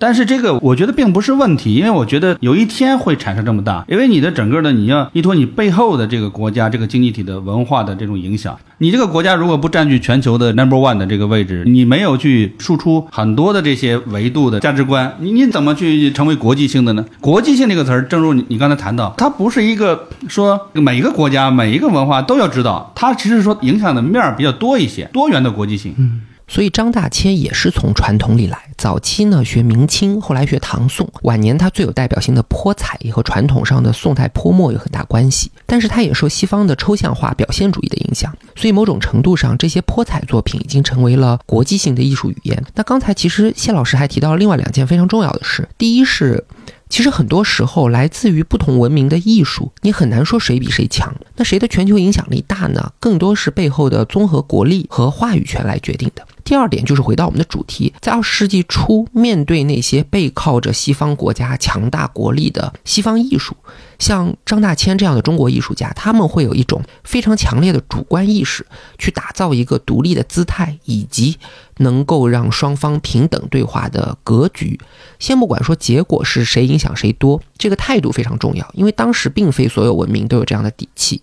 [0.00, 17.04] 但是这个我觉得并不是问题，因为我觉得有一天会产生这么大，因为你的整个的你要依托你背后的这个国家这个经济体的文化的这种影响，你这个国家如果不占据全球的 number one 的这个位置，你没有去输出很多的这些维度的价值观，你你怎么去成为国际性的呢？
[17.20, 25.94] 国际性这个词儿，正如你你刚才谈到，它不是一个说每一个国家每一个文化都要知道，它其实说影响的面儿比较多一些，多元的国际性。
[25.98, 26.22] 嗯。
[26.50, 35.48] 所以张大千也是从传统里来，早期呢学明清，后来学唐宋，晚年他最有代表性的泼彩也和传统上的宋代泼墨有很大关系。
[35.64, 42.60] 但是他也受西方的抽象化表现主义的影响，所以某种程度上这些泼彩作品已经成为了国际性的艺术语言。
[42.74, 46.44] 那刚才其实谢老师还提到了另外两件非常重要的事，第一是。
[46.88, 51.14] 其实很多时候，来自于不同文明的艺术，你很难说谁比谁强。
[51.36, 52.92] 那谁的全球影响力大呢？
[52.98, 56.26] 更多是背后的综合国力和话语权来决定的。
[56.50, 63.54] 第二点就是回到我们的主题，在二十世纪初，面对那些背靠着西方国家强大国力的西方艺术，
[64.00, 68.66] 像张大千这样的中国艺术家，他们会有一种非常强烈的主观意识，
[68.98, 71.38] 去打造一个独立的姿态，以及
[71.76, 74.80] 能够让双方平等对话的格局。
[75.20, 81.22] 先不管说结果是谁影响谁多，这个态度非常重要，因为当时并非所有文明都有这样的底气。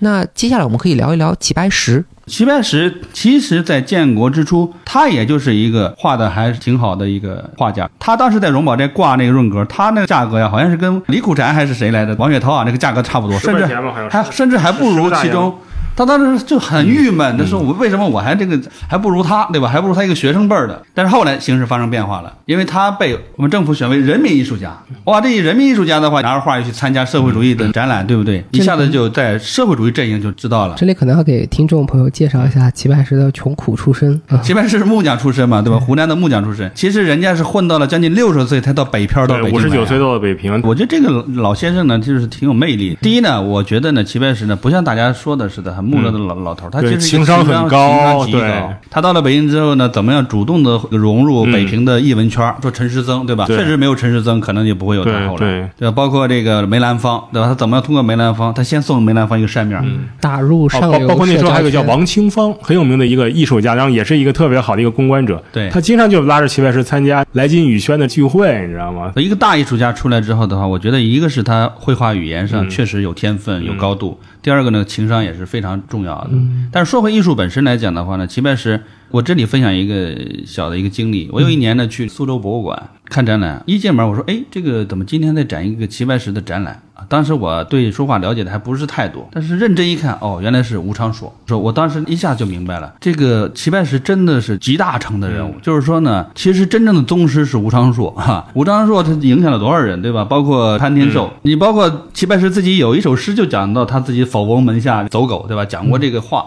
[0.00, 2.04] 那接下来我们可以聊一聊齐白石。
[2.26, 7.88] 齐白石其实，在建国之初，他也就是一个画的还是挺好的一个画家。
[7.98, 13.66] 他当时在荣宝斋挂那个润格，他那个价格呀，好像是跟李苦禅还是谁来的王雪涛啊，那个价格差不多，甚至
[14.08, 15.52] 还甚至还不如其中。
[16.00, 18.58] 他当时就很郁闷，他说：“我为什么我还这个
[18.88, 19.68] 还不如他，对吧？
[19.68, 24.74] 还不如他一个学生辈儿的。”但是后来形势发生变化了，因为他被我们政府选为人民艺术家。
[25.04, 28.42] 哇，这一人民艺术家的话，拿着画又去参加社会主义的展览，对不对？
[28.52, 30.74] 一下子就在社会主义阵营就知道了。
[30.78, 34.18] 这里可能要给听众朋友介绍一下齐白石的穷苦出身。
[34.42, 35.78] 齐白石是木匠出身嘛，对吧？
[35.78, 36.70] 湖南的木匠出身。
[36.74, 39.52] 其实人家是混到了将近六十岁才到北漂到北京。
[39.52, 40.58] 五十九岁到了北平。
[40.64, 42.96] 我觉得这个老先生呢，就是挺有魅力。
[43.02, 46.70] 第一呢，我觉得呢，齐白石呢，不像大家说的似的很木讷的老老头。
[46.70, 48.62] 他其实情商很高，对。
[48.88, 52.54] 他到了北京之后呢，怎么样主动的融入北平的艺文圈？
[52.62, 53.46] 说陈师曾，对吧？
[53.46, 55.92] 确实没有陈师曾，可能就不会有他后来，对吧？
[55.94, 57.48] 包括这个梅兰芳，对吧？
[57.48, 58.52] 他怎么样通过梅兰芳？
[58.54, 59.82] 他先送梅兰芳一个扇面，
[60.20, 61.08] 打入上流。
[61.08, 65.42] 包括那时候还有个叫王清芳，很有名的一个艺术家，然后也是一个特别好的一个公关者。
[65.52, 69.12] 对，他经常就拉着齐白石参加来金宇轩的聚会，你知道吗？
[69.16, 74.18] 一个大艺术家出来之后的话，我觉得一个是他绘画语言上确实有天分，有高度。
[74.42, 76.30] 第二个呢，情商也是非常重要的。
[76.72, 81.28] 但是说回艺术本身来讲的话呢，齐白石，我这里分享一个小的一个经历。
[81.32, 91.34] 我有一年呢去苏州博物馆看展览，一进门我说：“哎，这个怎么今天在展一个齐白石的展览啊？”当时我对书画了解的还不是太多，但是认真一看，哦，原来是吴昌硕。
[91.46, 95.54] 说我当时一下就明白了，这个齐白石真的是集大成的人物。
[95.60, 98.46] 就是说呢，其实真正的宗师是吴昌硕 哈。
[98.54, 100.24] 吴昌硕他影响了多少人，对吧？
[100.24, 105.64] 包括潘天寿，你包括齐白石自己有一首诗就讲到他自己否翁门下走狗，对吧？
[105.64, 106.46] 讲过这个话。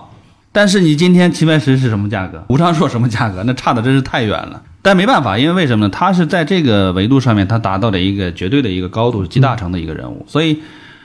[0.54, 2.42] 但是你今天齐白石是什么价格？
[2.48, 3.44] 吴昌硕什么价格？
[3.46, 4.62] 那差的真是太远了。
[4.84, 5.90] 但没办法，因为为什么呢？
[5.90, 10.60] 他是在这个维度上面，他达到了一个绝对的一个高度，集大成的一个人物，所以。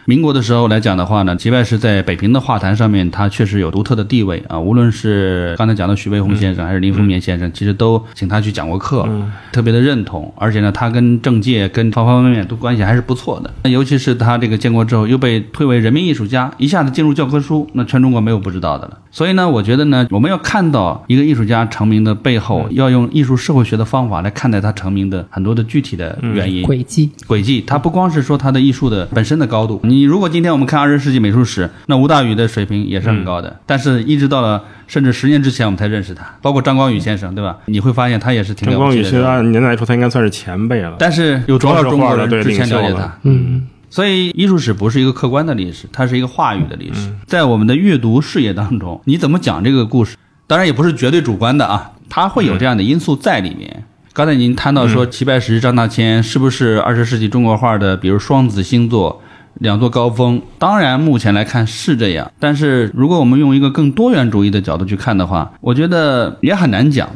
[0.09, 4.59] 民国的时候来讲的话呢，齐白石在北平的画坛上面，他确实有独特的地位啊。
[4.59, 9.07] 无论是刚才讲的徐悲鸿先生，还是林风眠先生，其实都请他去讲过课，
[9.53, 10.33] 特别的认同。
[10.39, 13.53] 而且呢，他跟政界、跟方方面面都关系还是不错的。
[13.65, 18.97] 那尤其是他这个建国之后，又被推为人民艺术家，一下子进入教科书，那全中国没有不知道的了。
[19.11, 27.63] 所以呢，我觉得呢，我们要看到一个艺术家成名的背后，要用艺术社会学的方法来看待他成名的很多的具体的原因、轨迹、轨迹。
[27.67, 30.03] 他不光是说他的艺术的本身的高度，你。
[30.03, 36.25] 如果今天我们看二十世纪美术史，那吴大羽的水平也是很高的，但是一直到了甚至十年之前，我们才认识他。
[36.41, 37.57] 包括张光宇先生，对吧？
[37.67, 39.03] 你会发现他也是挺了不起的。
[39.03, 40.97] 张光宇其实按年代来说，他应该算是前辈了。
[40.99, 43.19] 但是有多少中国人之前了解他？
[43.23, 43.67] 嗯。
[43.91, 47.11] 所以艺术史不是一个客观的历史，它是一个话语的历史。
[47.27, 50.17] 在我们的阅读视野当中，你怎么讲这个故事？
[50.47, 53.85] 当然也不是绝对主观的啊，它会有这样的因素在里面。
[54.13, 59.23] 刚才您谈到说齐白石、张大千是不是二十世纪中国画的，比如双子星座？
[59.55, 67.11] 两座高峰，当然目前来看是这样，但是如果我们用一个更多元主义的角度去看的话，我觉得也很难讲。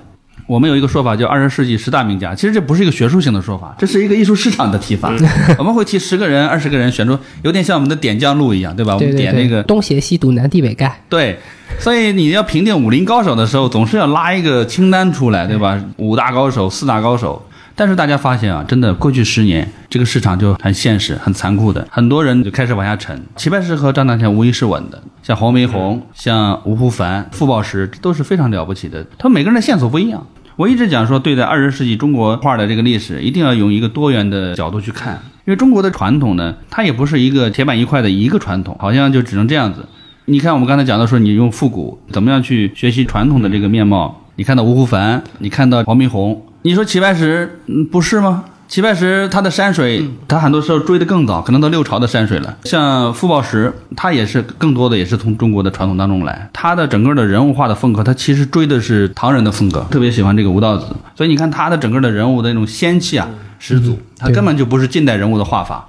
[0.46, 5.12] 我们有一个说法叫二十世纪十大名家，其实这不是一个学术性的说法，这是一个艺术市场的提法。
[5.58, 8.94] 我们会提十个人、二十个人选出，有点像我们的点将录一样，对吧？
[8.94, 10.90] 我们点那个东邪西毒南帝北丐。
[11.08, 11.38] 对，
[11.78, 15.82] 所以你要评定武林高手的时候，总是要拉一个清单出来，对吧？
[15.96, 17.40] 五大高手、四大高手。
[17.82, 23.20] 但是大家发现啊，真的过去十年这个市场就很现实、很残酷的，很多人就开始往下沉。
[23.34, 29.04] 齐白石和张大千无疑是稳的，像黄梅红、像吴湖帆、傅抱石都是非常了不起的。
[29.18, 30.24] 他们每个人的线索不一样。
[30.54, 39.84] 我一直讲说，对待二十世纪中国画的这个历史，一定要用一个多元的角度去看，因为中国的传统呢，它也不是一个铁板一块的一个传统，好像就只能这样子。
[40.26, 44.22] 你看我们刚才讲到说，你用复古怎么样去学习传统的这个面貌？
[44.36, 46.40] 你看到吴湖帆，你看到黄梅红。
[46.62, 48.44] 你说齐白石，嗯，不是吗？
[48.68, 52.56] 齐白石他的山水，他很多时候追得更早，可能到六朝的山水了。
[52.64, 56.48] 像傅抱石，他也是更多的也是从中国的传统当中来。
[56.52, 60.86] 他的整个的人物画的风格，他其实追的是唐人的风格，特别喜欢这个吴道子。
[61.16, 65.88] 所以你看他的整个的人物的那种仙气啊十足，他根本就不是近代人物的画法。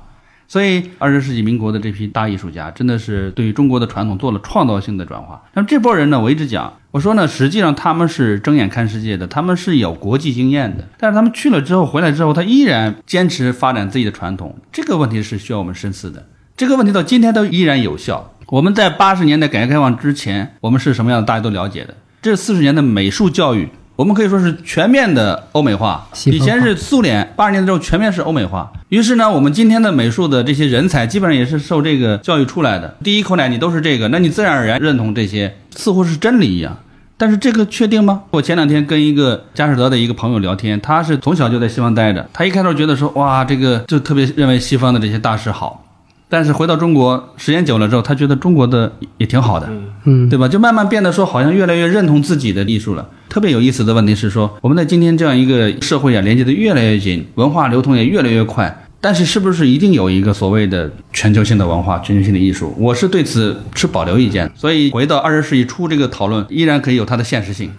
[0.54, 5.42] 所以，二十世纪民国的这批大艺术家，真的是对于中国的传统做了创造性的转化。
[5.56, 10.88] 那么这波人呢，我一直讲，我说呢，实际上他们是睁眼看世界的，他们是有国际经验的。
[11.00, 14.56] 但是他们去了之后，回来之后，他依然坚持发展自己的传统。
[14.72, 16.24] 这个问题是需要我们深思的。
[16.56, 18.36] 这个问题到今天都依然有效。
[18.50, 21.96] 我们在八十年代改革开放之前，我们是什么样的，大家都了解的。
[22.22, 23.70] 这四十年的美术教育。
[24.04, 28.70] 我们可以说是全面的欧美化，以前是苏联，八十年代之后全面是欧美化。
[28.90, 32.98] 于是呢，我们今天的美术的这些人才，基本上也是受这个教育出来的。
[33.02, 36.78] 第一口奶你都是这个，那你自然而然认同这些，似乎是真理一样。
[37.16, 38.24] 但是这个确定吗？
[38.32, 45.80] 我前两天跟一个佳士得的一个朋友聊天，他是从小就在西方待着，他一开头觉得说，哇，这个就特别认为西方的这些大师好。
[46.28, 49.70] 但是回到中国时间久了之后，他觉得中国的也挺好的，
[50.04, 50.46] 嗯，对吧？
[50.50, 53.08] 就慢慢变得说，好像越来越认同自己的艺术了。
[53.34, 58.86] 特别有意思的问题是说，我们在今天这样一个社会啊，连接的越来越紧，文化流通也越来越快。
[59.02, 62.72] 但是，是不是一定有一个所谓的全球性的文化、全球性的艺术？
[62.78, 64.48] 我是对此持保留意见。
[64.56, 67.72] 所以，回到二十世纪初这个讨论，依然可以有它的现实性。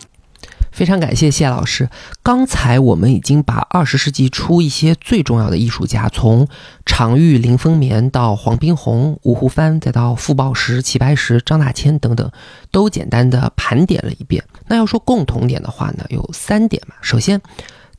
[0.74, 1.88] 非常感谢谢老师。
[2.20, 6.48] 刚才我们已经把二十世纪初一些最重要的艺术家，从
[6.84, 12.28] 常玉、林风眠到黄宾虹、吴湖帆，再到傅抱石、齐白石、张大千等等，
[12.72, 14.42] 都简单的盘点了一遍。
[14.66, 16.96] 那要说共同点的话呢，有三点嘛。
[17.00, 17.40] 首先，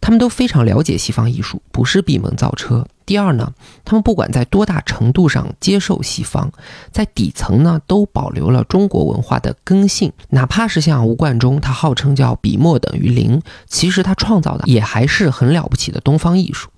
[0.02, 2.86] 他们都非常了解西方艺术，不是闭门造车。
[3.06, 6.52] 第二呢，他们不管在多大程度上接受西方，
[6.92, 10.12] 在底层呢都保留了中国文化的根性。
[10.30, 16.70] 哪怕是像吴冠中，他号称叫笔墨等于零，其实他创造的也还是很了不起的东方艺术。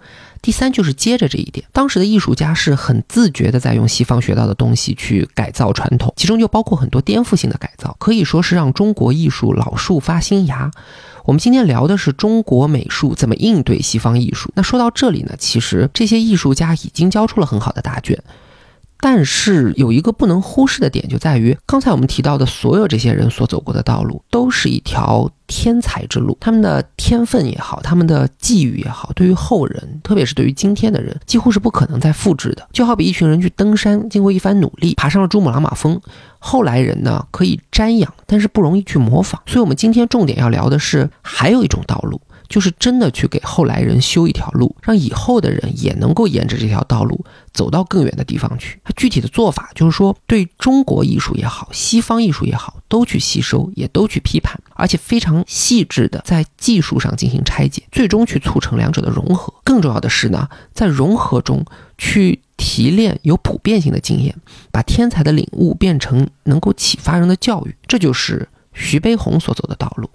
[0.47, 10.71] 第三就是接着这一点，当时的艺术家是很自觉的在用西方学到的东西去改造传统，其中就包括很多颠覆性的改造，可以说是让中国艺术老树发新芽。
[11.25, 14.49] 我们今天聊的是中国美术怎么应对西方艺术。
[14.55, 18.17] 那说到这里呢，其实这些艺术家已经交出了很好的答卷。
[18.99, 26.35] 但是有一个不能忽视的点，就在于刚才我们提到的所有这些人所走过的道路，都是一条天才之路。
[26.39, 32.67] 他们的天分也好，他们的际遇也好，对于后人，特别是对于今天的人，几乎是不可能再复制的。
[32.73, 35.99] 就好比一群人去登山，经过一番努力，爬上了珠穆朗玛峰，
[36.39, 39.41] 后来人呢可以瞻仰，但是不容易去模仿。
[39.45, 42.19] 所以，我们今天重点要聊的是，还有一种道路。
[42.47, 48.79] 就是真的去给后来人修一条路，让以后的人也能够沿着这条道路走到更远的地方去。
[48.83, 59.53] 它具体的做法就是说，对中国艺术也好，西方艺术也好，都去吸收，也都去批判，而且非常细致的在技术上进行拆解，最终去促成两者的融合。
[59.63, 61.65] 更重要的是呢，在融合中
[61.97, 64.35] 去提炼有普遍性的经验，
[64.71, 67.75] 把天才的领悟变成能够启发人的教育。
[67.87, 68.47] 这就是
[68.77, 70.09] 徐悲鸿所走的道路。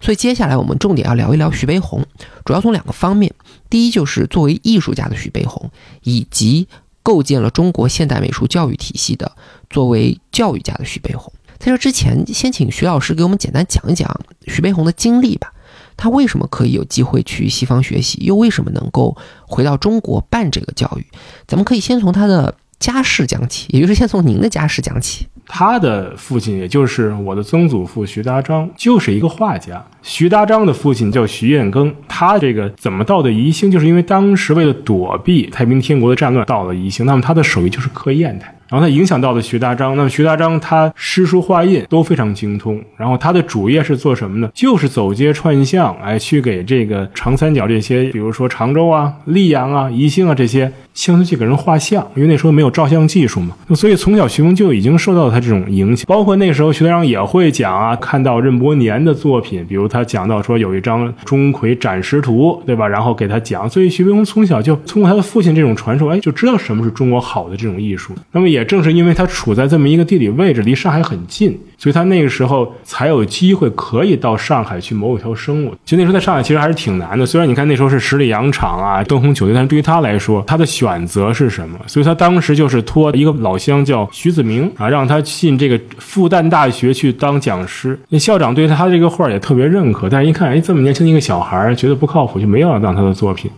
[0.00, 2.04] 所以接下来我们重点要聊一聊徐悲鸿，
[2.44, 3.32] 主要从两个方面。
[3.70, 5.70] 第一就是作为艺术家的徐悲鸿，
[6.02, 6.68] 以及
[7.02, 9.30] 构建了中国现代美术教育体系的
[9.70, 11.32] 作为教育家的徐悲鸿。
[11.58, 15.52] 在这之前，先请徐老师给我们简单讲一讲徐悲鸿的经历吧。
[15.96, 19.16] 他为什么可以有机会去西方学习，又为什么能够
[19.46, 21.04] 回到中国办这个教育？
[21.48, 25.26] 咱们可以先从他的家世讲起，也就是先从您的家世讲起。
[25.48, 29.82] 他的父亲，也就是我的曾祖父徐达章，就是一个画家。
[30.02, 37.06] 徐达章的父亲叫徐彦庚，他这个怎么到的宜兴，就是因为当时为了躲避太平天国的战乱，到了宜兴。
[37.06, 38.54] 那么他的手艺就是刻砚台。
[38.68, 42.78] 然后他影响到了徐大章，那么徐大章他诗书画印都非常精通。
[42.96, 44.50] 然后他的主业是做什么呢？
[44.52, 53.56] 就是走街串巷，哎，去给这个长三角这些，比如说常州啊、溧阳啊、宜兴啊这些乡村去给人画像，因为那时候没有照相技术嘛。
[53.74, 56.04] 所以从小徐峰就已经受到他这种影响。
[56.06, 62.86] 包括那时候徐大章也会讲啊，看到任伯年的作品，比如他讲到说有一张钟馗斩石图，对吧？
[62.86, 63.66] 然后给他讲。
[63.66, 68.12] 所以徐悲鸿从小就通过他的父亲这种传授，哎，就知道什么是中国好的这种艺术。
[68.30, 68.57] 那么也。
[68.58, 75.72] 也正是因为他处在这么一个地理位置，离上海很近，所以他那个时候才有机会可以到上海去谋一条生路。
[75.84, 81.78] 其实那时候在上海其实还是挺难的，虽然你看那时候是十里洋场啊、灯红酒绿，但是对于他来说，他的选择是什么？
[81.86, 87.98] 所以他当时就是托一个老乡叫徐子明啊，让他进这个复旦大学去当讲师。
[88.08, 93.48] 那校长对他这个画也特别认可，但是一看，哎，这么年轻的一个小孩，觉得不靠谱，就没有让他的作品。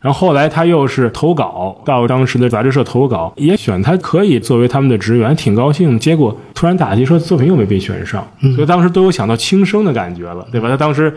[0.00, 5.98] 然后后来他又是投稿到当时的杂志社投稿，也选他可以作为他们的职员，挺高兴。
[5.98, 10.68] 结果突然打击说作品又没被选上，所以当时都有想到轻生的感觉了，对吧？
[10.68, 11.12] 他当时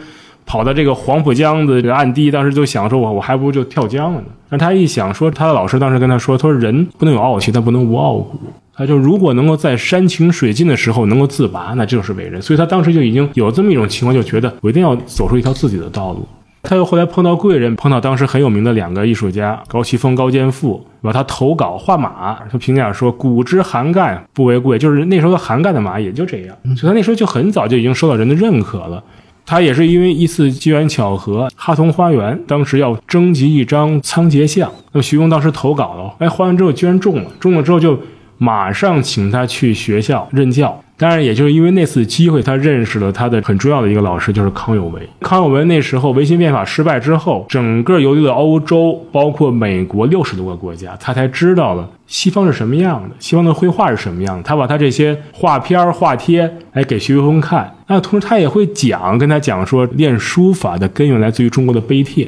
[0.46, 4.28] 跑到这个黄浦江的这个岸堤，当时就想说，我我还不如就跳江了呢。
[4.50, 8.40] 但他一想说，他的老师当时跟他说，他说人不能有傲气，但不能无傲骨。
[8.74, 12.42] 他就如果能够在山穷水尽的时候能够自拔，那就是伟人。
[12.42, 16.28] 所以他当时就已经有这么一种情况，就觉得我一定要走出一条自己的道路。
[16.64, 29.04] 他又后来碰到贵人，碰到当时很有名的两个艺术家高奇峰、高剑父，把他投稿画马，他评价说：“古之韩干不为贵。”就是那时候的韩干的马也就这样，所以他那时候就很早就已经受到人的认可了。
[29.44, 38.00] 他也是因为一次机缘巧合，哈同花园当时要征集一张仓颉像，那么徐峰当时投稿了，哎，画完之后居然中了，中了之后就
[38.38, 40.80] 马上请他去学校任教。
[41.02, 45.02] 当然，也就是因为那次机会，他认识了他的很重要的一个老师，就是康有为。
[45.20, 54.44] 康有为那时候维新变法失败之后，整个游历了欧洲，包括美国六十多个国家，他才知道了西方是什么样的，西方的绘画是什么样的。
[54.44, 62.28] 他把他这些画片、画贴来给徐悲鸿看，那同时他也会讲，跟他讲说，练书法的根源来自于中国的碑帖。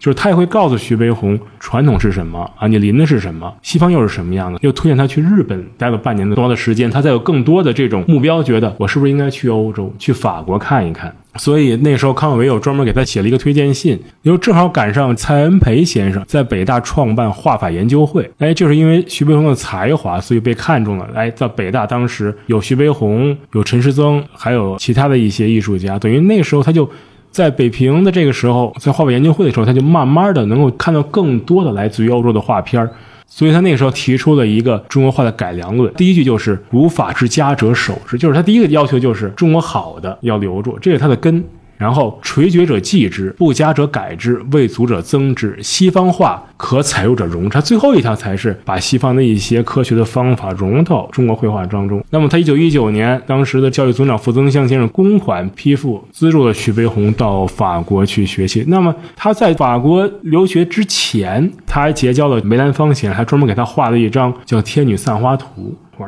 [0.00, 11.14] 就是他也会告诉徐悲鸿传统是什么啊，你临的是什么，西方又是什么样的，又推荐他去日本待了半年多的时间，他才有更多的这种目标，觉得我是不是应该去欧洲，去法国看一看。
[11.36, 21.06] 所以那时候康有为有专门给他写了一个推荐信，又正好赶上蔡恩培先生在北大创办画法研究会，哎，就是因为徐悲鸿的才华，所以被看中了。
[21.14, 26.90] 哎，在北大当时有徐悲鸿，有陈师曾，还有其他的一些艺术家，等于那时候他就。
[27.30, 32.88] 在北平的这个时候，在画委研究会的时候，他就慢慢的能够看到更多的来自于欧洲的画片
[33.26, 35.92] 所以他那个时候提出了一个中国画的改良论。
[35.94, 41.44] 第一句就是“古法之佳者守之”，就是他第一个要求就是中国好的要留住，这是他的根。
[41.80, 45.58] 然后垂绝者继之，不佳者改之，未足者增之。
[45.62, 47.58] 西方画可采入者融之。
[47.62, 52.04] 最后一条才是把西方的一些科学的方法融到中国绘画当中。
[52.10, 58.62] 那么他一九一九年，当时的教育总长傅增湘先生公款批复资助了徐悲鸿到法国去学习。
[58.68, 65.46] 那么他在法国留学之前，他还结交了梅兰芳先生，还专门给他画了一张叫《天女散花图》。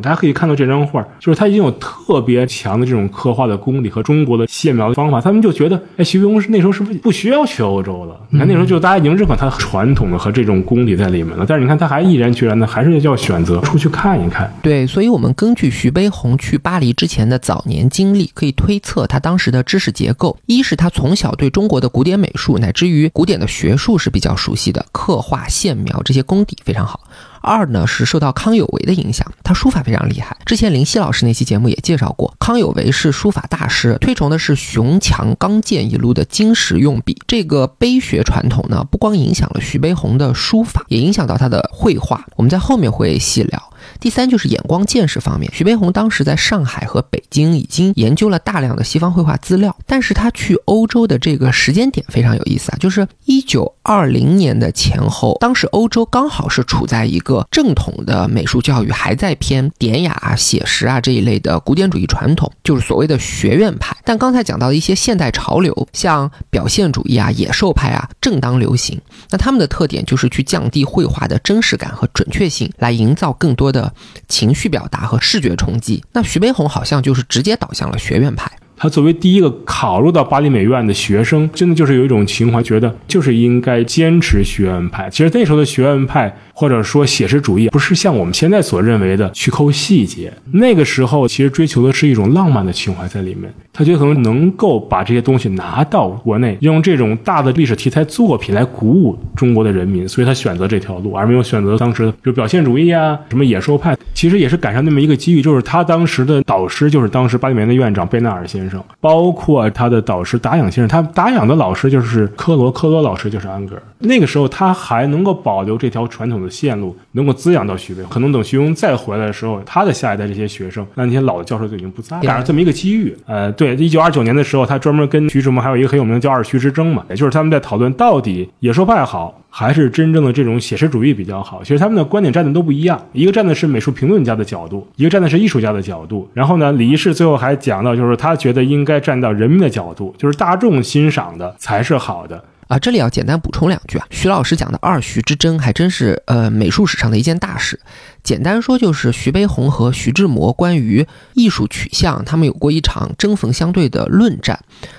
[0.01, 8.17] 大家可以看到这张画，就是他已经有特别强的这种刻画的功底和中国的线描的方法，他们就觉得，哎，徐悲鸿是那时候是不是不需要去欧洲了？
[8.31, 14.53] 你看那时候就大家已经认可他的传统的和这种功底在里面了，但是你看他还毅然决然的还是要选择出去看一看。
[14.63, 27.01] 对，所以我们根据徐悲鸿去巴黎之前的早年经历，可以推测他当时的知识结构：一是他从小对中国的古典美术乃至于古典的学术是比较熟悉的，刻画、线描这些功底非常好。
[27.43, 30.37] 二呢是受到康有为的影响，他书法非常厉害。
[30.47, 37.21] 之前林夕老师那期节目也介绍过，康有为是书法大师，推崇的是雄强刚健一路的金石用笔。
[37.27, 42.25] 这个碑学传统呢，不光影响了徐悲鸿的书法，也影响到他的绘画。
[42.37, 43.63] 我们在后面会细聊。
[43.99, 63.97] 第三就是眼光见识方面，徐悲鸿当时在上海和北京已经研究了大量的西方绘画资料，但是他去欧洲的这个时间点非常有意思啊，就是一九二零年的前后，当时欧洲刚好是处在一个正统的美术教育还在偏典雅啊、写实啊这一类的古典主义传统，就是所谓的学院派。
[64.05, 69.01] 但刚才讲到的一些现代潮流，像表现主义啊、野兽派啊，正当流行。
[69.31, 73.93] 那他们的特点就是去降低绘画的真实感和准确性，来营造更多的。
[74.29, 78.51] 情绪表达和视觉冲击，那徐悲鸿好像就是直接导向了学院派。
[78.83, 85.09] 他作为第一个考入到巴黎美院的学生，真的就是有一种情怀，觉得就是应该坚持学院派。
[85.09, 86.37] 其实那时候的学院派。
[86.55, 93.53] 或者说写实主义不是像我们现在所认为的去抠细节，那个时候其实追求的是一种浪漫的情怀在里面。
[93.73, 103.97] 他觉得可能能够把这些东西拿到国内，用这种大的历史题材作品来鼓舞中国的人民，所以他选择这条路，而没有选择当时比如表现主义啊，什么野兽派。
[104.15, 113.83] 其实也是赶上那么一个机遇，就是他当时的导师就是当时巴黎美院的院长贝纳尔先生，包括他的导师达仰先生，他达仰的老师就是科罗，科罗老师就是安格尔。
[113.99, 116.53] 那个时候他还能够保留这条传统的。
[116.53, 123.17] 线路能够滋养到徐悲鸿，可能等徐悲鸿再回来的时候，他的下一代这些学生，那那些老的教授就已经不在了，赶上这么一个机遇。
[123.27, 131.63] 呃，对，一九二九年的时候，他专门跟徐志摩还有一个很有名的叫二徐之争嘛，也就是他们在讨论到底野兽派好还是真正的这种写实主义比较好。
[131.63, 136.27] 其实他们的观点站的都不一样，一个站的是美术评论家的角度，一个站的是艺术家的角度。
[136.33, 142.43] 然后呢，李一世最后还讲到，就是他觉得应该站到人民的角度，就是大众欣赏的才是好的。
[142.73, 147.79] 啊，这里要简单补充两句啊，徐老师讲的二徐之争还真是呃美术史上的一件大事。
[148.23, 154.59] 简单说就是徐悲鸿和徐志摩关于艺术取向，他们有过一场针锋相对的论战。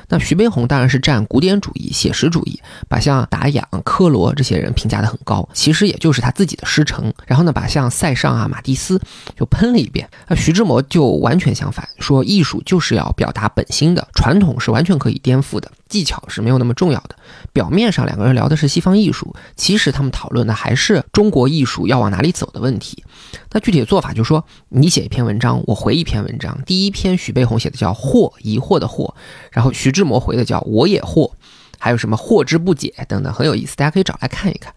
[0.09, 7.11] 那徐悲鸿当然是站古典主义、写实主义，把像达仰、科罗这些人评价的很高，其实也就是他自己的师承。
[7.25, 9.01] 然后呢，把像塞尚啊、马蒂斯
[9.35, 10.07] 就喷了一遍。
[10.27, 17.15] 那徐志摩就完全相反，说艺术就是要表达本心的，传统是完全可以颠覆的，技巧是没有那么重要的。
[17.53, 23.03] 表面上两个人聊的是西方艺术，其实他们讨论的还是中国艺术要往哪里走的问题。
[23.51, 26.59] 那具体的做法就是说，你写一篇文章，我回一篇文章。
[26.65, 29.13] 第一篇徐悲鸿写的叫“惑”，疑惑的“惑”，
[29.53, 31.31] 然后徐志摩回的叫“我也惑”，
[31.83, 34.73] 还有什么“惑之不解”等等，很有意思，大家可以找来看一看。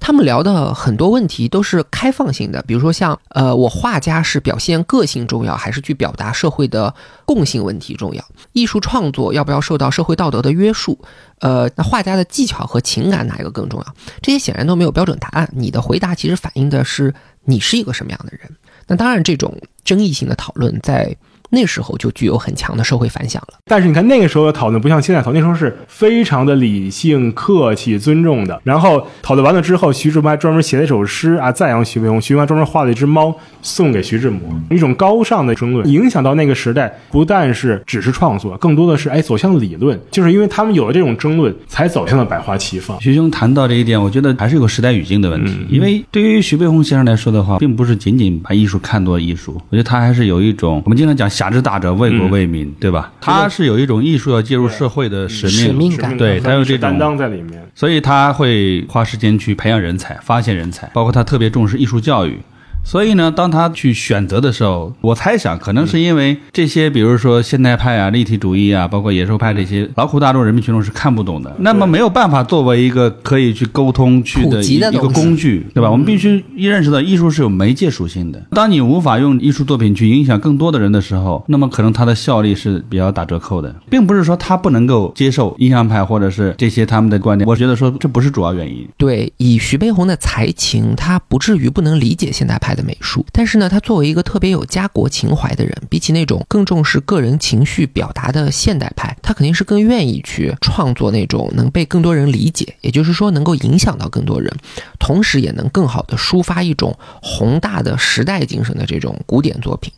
[0.00, 6.94] 他们聊的很多问题都是开放性的，比如说像呃，我画家是表现个性重要，还是去表达社会的
[7.26, 8.24] 共性问题重要？
[8.52, 10.98] 艺术创作要不要受到社会道德的约束？
[11.40, 13.94] 呃，那画家的技巧和情感哪一个更重要？
[14.22, 15.46] 这些显然都没有标准答案。
[15.52, 17.12] 你的回答其实反映的是。
[17.48, 18.56] 你是一个什么样的人？
[18.88, 21.16] 那当然，这种争议性的讨论在。
[21.56, 23.54] 那时候就具有很强的社会反响了。
[23.64, 28.60] 但是你看那个时候的讨论不像现在讨论，那时候是非常的理性、客气、尊重的。
[28.62, 32.20] 然后讨论完了之后，徐志摩还专门写了一首诗啊，赞扬徐悲鸿。
[32.20, 34.40] 徐悲鸿专门画了一只猫送给徐志摩，
[34.70, 39.98] 一种高尚的争论，影响到那个时代，不但是只是创作，更多的是哎走向理论。
[40.10, 43.00] 就是因为他们有了这种争论，才走向了百花齐放。
[43.00, 45.52] 徐兄谈到这一点，我觉得还是有个时代语境的问题。
[45.70, 51.26] 因为对于徐悲鸿先生来说的话，并不是仅仅把艺术看作艺术，我觉得他还是有一种我们经常讲。
[51.46, 53.12] 侠之大者，为国为民，对吧？
[53.20, 62.38] 他是有一种艺术要介入社会的使命、使命感，对他有这种担当在里面，所以他会花时间去培养人才、发现人才，包括他特别重视艺术教育。
[62.86, 71.52] 所以呢，当他去选择的时候，我猜想可能是因为这些，比如说现代派啊、立体主义啊，包括野兽派这些，劳苦大众人民群众是看不懂的。
[71.58, 75.90] 那么没有办法作为一个可以去沟通去的一个工具，对吧？
[75.90, 78.40] 我们必须认识到艺术是有媒介属性的。
[78.52, 87.48] 当你无法用艺术作品去影响更多的人的时候，那么可能它的效力是比较打折扣的，并不是说他不能够接受印象派或者是这些他们的观点。
[87.48, 88.86] 我觉得说这不是主要原因。
[88.96, 92.75] 对，以徐悲鸿的才情，他不至于不能理解现代派。
[92.76, 93.26] 的美术。
[93.32, 104.54] 但是呢，他作为一个特别有家国情怀的人，比起那种更重视个人情绪表达的现代派，他肯定是更愿意去创作那种能被更多人理解，也就是说能够影响到更多人，
[105.00, 109.92] 同时也能更好的抒发一种宏大的时代精神的这种古典作品。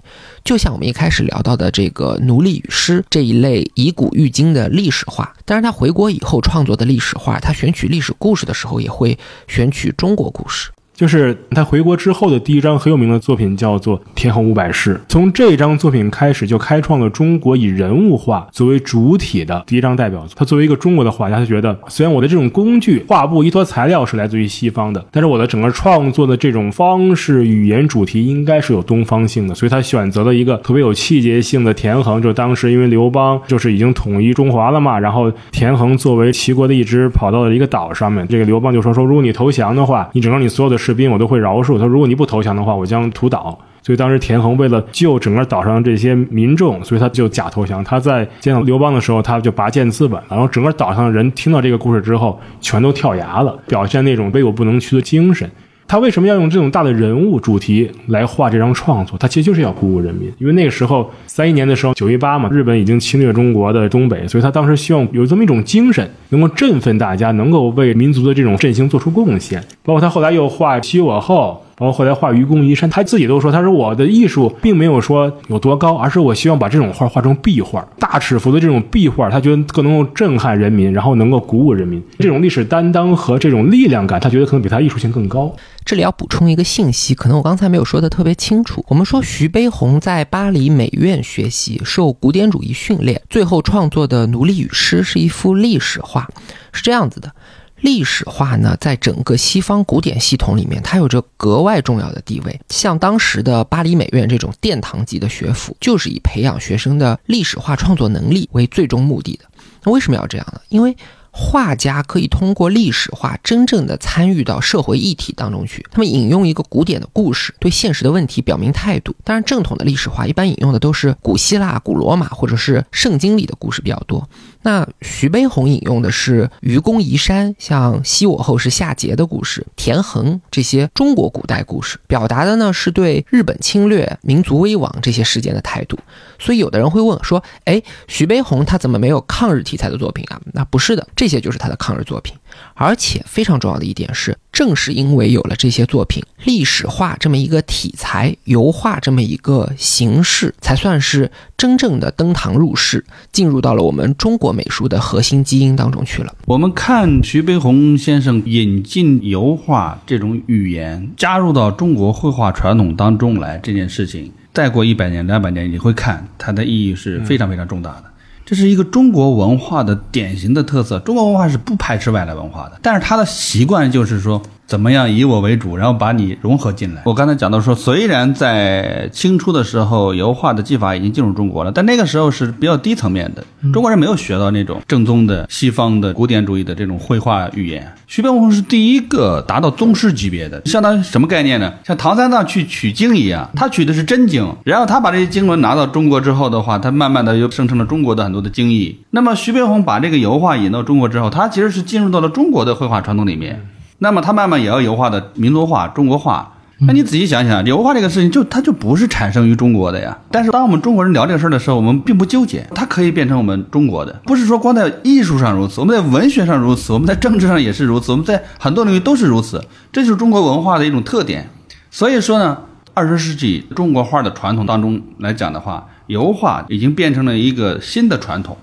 [0.44, 10.70] 就像我们一开始聊到的这个《奴隶与诗》这一类以古喻今的历史画，当然他回国以后创作的历史画，他选取历史故事的时候也会选取中国故事。
[10.98, 14.94] 就是他回国之后的第一张很有名的作品，叫做《天横五百世》。
[15.08, 20.30] 从这张作品开始，就开创了中国以人物画作为主体的第一张代表作。
[20.34, 29.54] 他作为一个中国的画家，他觉得虽然我的这种工具、画布、依托材料是来自于西方的，但是我的整个创作的这种方式、语言、主题应该是有东方性的。
[29.54, 32.20] 所以他选择了一个特别有气节性的田横。
[32.20, 38.26] 就当时因为刘邦就是已经统一中华了嘛，然后田横作为齐国的一支，跑到了一个岛上面。
[38.26, 41.84] 这个刘邦就说：“说如果你投降的话，你整个你所有的。”士兵我都会饶恕他。
[41.84, 43.58] 如果你不投降的话，我将屠岛。
[43.82, 47.84] 所以当时田横为了救整个岛上这些民众，所以他就假投降。
[47.84, 50.18] 他在见到刘邦的时候，他就拔剑自刎。
[50.28, 55.50] 然后整个岛上的人听到这个故事之后，全都跳崖了，表现那种威武不能屈的精神。
[55.88, 59.16] 他为什么要用这种大的人物主题来画这张创作？
[59.18, 69.60] 他其实就是要鼓舞人民，因为那个时候三一年的时候九一八嘛，日本已经侵略中国的东北，所以他当时希望有这么一种精神，能够振奋大家，能够为民族的这种振兴做出贡献。
[69.82, 71.64] 包括他后来又画西我后。
[71.78, 82.02] 包括后来画愚公移山，他自己都说：“他说我的艺术并没有说有多高，而是我希望把这种画画成壁画，大尺幅的这种壁画，他觉得更能够震撼人民，然后能够鼓舞人民。
[82.18, 85.54] 这种历史担当和这种力量感，他觉得可能比他艺术性更高。”
[85.84, 88.84] 这里要补充一个信息，可能我刚才没有说的特别清楚。
[88.88, 96.28] 我们说徐悲鸿在巴黎美院学习，受古典主义训练，最后创作的《奴隶与诗》是一幅历史画，
[96.72, 97.32] 是这样子的。
[97.80, 102.60] 历史画呢，在整个西方古典系统里面，它有着格外重要的地位。
[102.68, 109.44] 像当时的巴黎美院这种殿堂级的学府，就是以培养学生的历史画创作能力为最终目的的。
[109.84, 110.60] 那为什么要这样呢？
[110.68, 110.96] 因为
[111.30, 115.86] 画家可以通过历史画真正的参与到社会议题当中去。
[115.90, 119.14] 他们引用一个古典的故事，对现实的问题表明态度。
[119.22, 124.28] 当然，正统的历史画一般引用的都是古希腊、古罗马或者是圣经里的故事比较多。
[124.62, 135.98] 那徐悲鸿引用的是愚公移山，像昔我后是夏桀的故事，田横这些中国古代故事，表达的呢是对日本侵略、民族危亡这些事件的态度。
[136.38, 142.34] 所以有的人会问说：“哎，徐悲鸿他怎么没有抗日题材的作品啊？”那不是的，这些就是他的抗日作品。
[142.74, 156.34] 而且非常重要的一点是，正是因为有了这些作品，历史画这么一个题材，油画这么一个形式，才算是真正的登堂入室，进入到了我们中国美术的核心基因当中去了。
[156.46, 168.04] 我们看徐悲鸿先生引进油画这种语言，加入到中国绘画传统当中来这件事情，再过一百年、两百年，你会看它的意义是非常非常重大的。
[168.48, 170.98] 这是一个中国文化的典型的特色。
[171.00, 174.40] 中国文化是不排斥外来文化的，但是他的习惯就是说。
[174.68, 177.00] 怎么样以我为主，然后把你融合进来？
[177.06, 183.42] 我刚才讲到说，虽然在清初的时候，油画的技法已经进入中国了，但那个时候是比较低层面的，
[183.72, 187.90] 中国人没有学到那种正宗的西方的古典主义的这种绘画语言。
[188.06, 191.72] 徐悲鸿是第一个达到宗师级别的，相当于什么概念呢？
[191.82, 198.98] 像唐三藏去取经一样，他取的是真经，然后他把这些经文拿到中国之后的话，他慢慢的又生成了中国的很多的经义。
[199.12, 203.66] 那么徐悲鸿把这个油画引到中国之后，他其实是进入到了中国的绘画传统里面。
[203.98, 206.54] 那么他慢慢也要油画的民族化、中国化。
[206.80, 210.16] 那你仔细想想，油画这个事情就它就不是产生于中国的呀。
[210.30, 214.12] 但是当我们中国人聊这个事儿的时候，我们并不纠结，它可以变成我们中国的。
[214.24, 219.64] 不是说光在艺术上如此，我们在文学上如此，我们在政治上也是如此，我们在很多领域都是如此。
[219.90, 221.50] 这就是中国文化的一种特点。
[221.90, 222.56] 所以说呢，
[222.94, 228.56] 二十世纪中国画的传统当中来讲的话，油画已经变成了一个新的传统。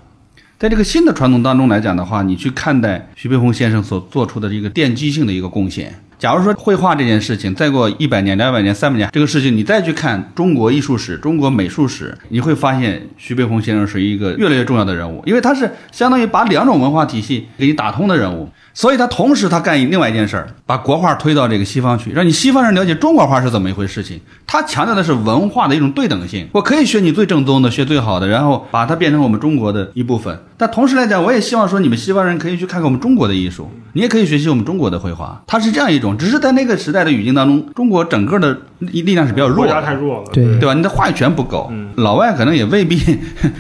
[0.58, 5.94] 在这个新的传统当中来讲的话，你去看待徐悲鸿先生所做出的这个奠基性的一个贡献。
[6.18, 18.50] 假如说绘画这件事情再过一百年、两百年、三百年，这个事情你再去看中国艺术史、中国美术史，你会发现徐悲鸿先生是一个越来越重要的人物，因为他是相当于把两种文化体系给你打通的人物。
[18.74, 24.20] 所以他同时他干另外一件事儿，把国画推到这个西方去，让你西方人了解中国画是怎么一回事情。
[24.46, 30.38] 他强调的是文化的一种对等性，我可以学你最正宗的，学最好的，然后把它变成我们中国的一部分。
[30.58, 35.44] 但同时来讲，我也希望说你们西方人可以去看看我们中国的艺术，你也可以学习我们中国的绘画。
[35.46, 40.74] 它是这样一种，只是在那个时代的语境当中，中国整个的力量是比较弱，国家太弱了，对对吧？
[40.74, 42.98] 你的话语权不够，老外可能也未必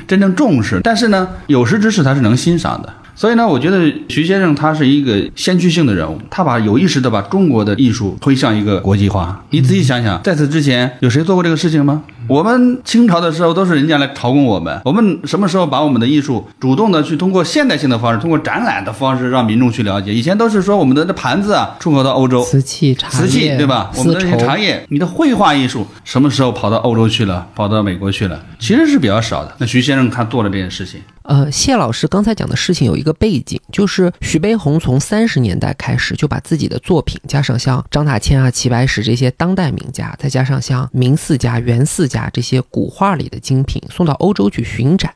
[0.07, 0.79] 真正重视。
[0.83, 2.93] 但是呢，有识之士他是能欣赏的。
[3.17, 9.41] 所以呢，我觉得徐先生他是一个先驱性的人物，他把有意识的把中国的艺术推向一个国际化。
[9.51, 12.03] 你仔细想想，在此之前有谁做过这个事情吗？
[12.27, 20.13] 我们清朝的时候都是人家来朝贡我们，我们什么时候把我们的艺术主动的去通过现代性的方式，通过展览的方式让民众去了解？
[20.13, 23.91] 以前都是说我们的这盘子啊出口到欧洲，瓷器、茶瓷器叶对吧？
[23.97, 28.39] 我们的这些茶叶，你的绘画艺术什么时候跑到欧洲去了，跑到美国去了？
[28.59, 29.53] 其实是比较少的。
[29.57, 45.11] 那徐先生他做了这件事情，呃，谢老师刚才讲的事情有一个背景，就是徐悲鸿从三十年代开始就把自己的作品，加上像张大千啊、齐白石这些当代名家，再加上像明四家、元四家这些古画里的精品，送到欧洲去巡展。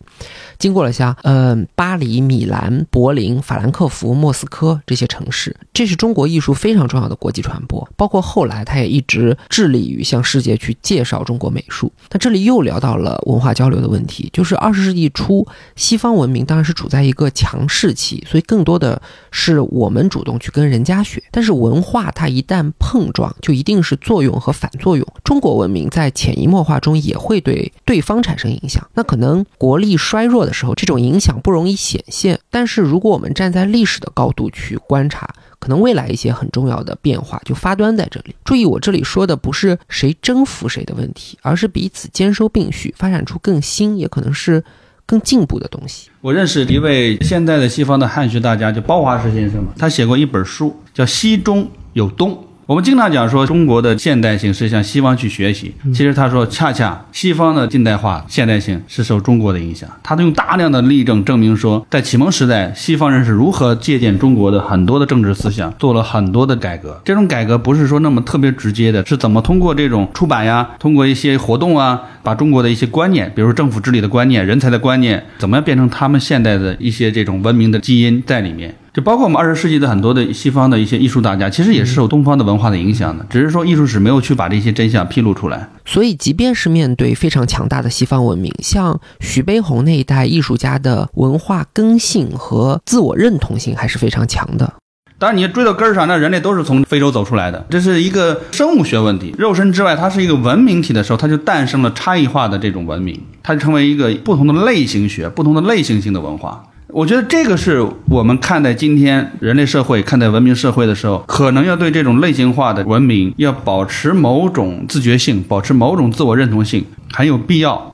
[0.60, 7.88] 经过了像呃巴黎、米兰、柏林、法兰克福、莫斯科这些城市，这是中国艺术非常重要的国际传播。
[7.96, 11.92] 包括后来他也一直致力于向世界去介绍中国美术。
[12.12, 19.02] 那这里又聊到了文化交流的问题，就是二十世纪初，西方文明当然是处在一个强势期，所以更多的
[19.32, 21.24] 是我们主动去跟人家学。
[21.32, 25.08] 但是文化它一旦碰撞，就一定是作用和反作用。
[25.24, 28.86] 中国文明在潜移默化中也会对对方产生影响。
[28.94, 32.40] 那可能国力衰弱的时候，这种影响不容易显现。
[32.50, 35.30] 但是如果我们站在历史的高度去观察，
[35.60, 38.34] 可能未来一些很重要的变化就发端在这里。
[38.44, 44.64] 注意，我这里说的不是谁征服谁的问题，而是彼此兼收并蓄，发展出更新，也可能是
[45.06, 46.10] 更进步的东西。
[46.22, 52.32] 我认识一位现代的西方的汉学大家，叫包华石先生嘛，他写过一本书叫《西中有东》。
[52.70, 59.90] 我们经常讲说中国的现代性是向西方去学习，其实他说恰恰西方的近代化现代性是受中国的影响。
[60.04, 67.02] 他用大量的例证证明说，在启蒙时代，西方人是如何借鉴中国的很多的政治思想，做了很多的改革。
[67.04, 78.76] 这种改革不是说那么特别直接的，是怎么通过这种出版呀，通过一些活动啊，把中国的一些观念，比如政府治理的观念、人才的观念，怎么样变成他们现代的一些这种文明的基因在里面。
[79.00, 85.70] 就包括我们二十世纪的很多的西方的一些艺术大家，其实也是受东方的文化的影响的，只是说艺术史没有去把这些真相披露出来。
[85.86, 94.74] 所以，即便是面对非常强大的西方文明，像徐悲鸿那一代艺术家的文化根性和自我认同性还是非常强的。
[95.18, 99.34] 当然，你追到根儿上，那人类都是从非洲走出来的，这是一个生物学问题。
[99.38, 106.66] 肉身之外，它是一个文明体的时候，它就诞生了差异化的这种文明，它就成为一个不同的类型学、不同的类型性的文化。
[106.92, 116.84] 我觉得这个是我们看待今天人类社会、看待文明社会的时候，可能要对这种类型化的文明要保持某种自觉性，保持某种自我认同性，
[117.14, 117.94] 很有必要。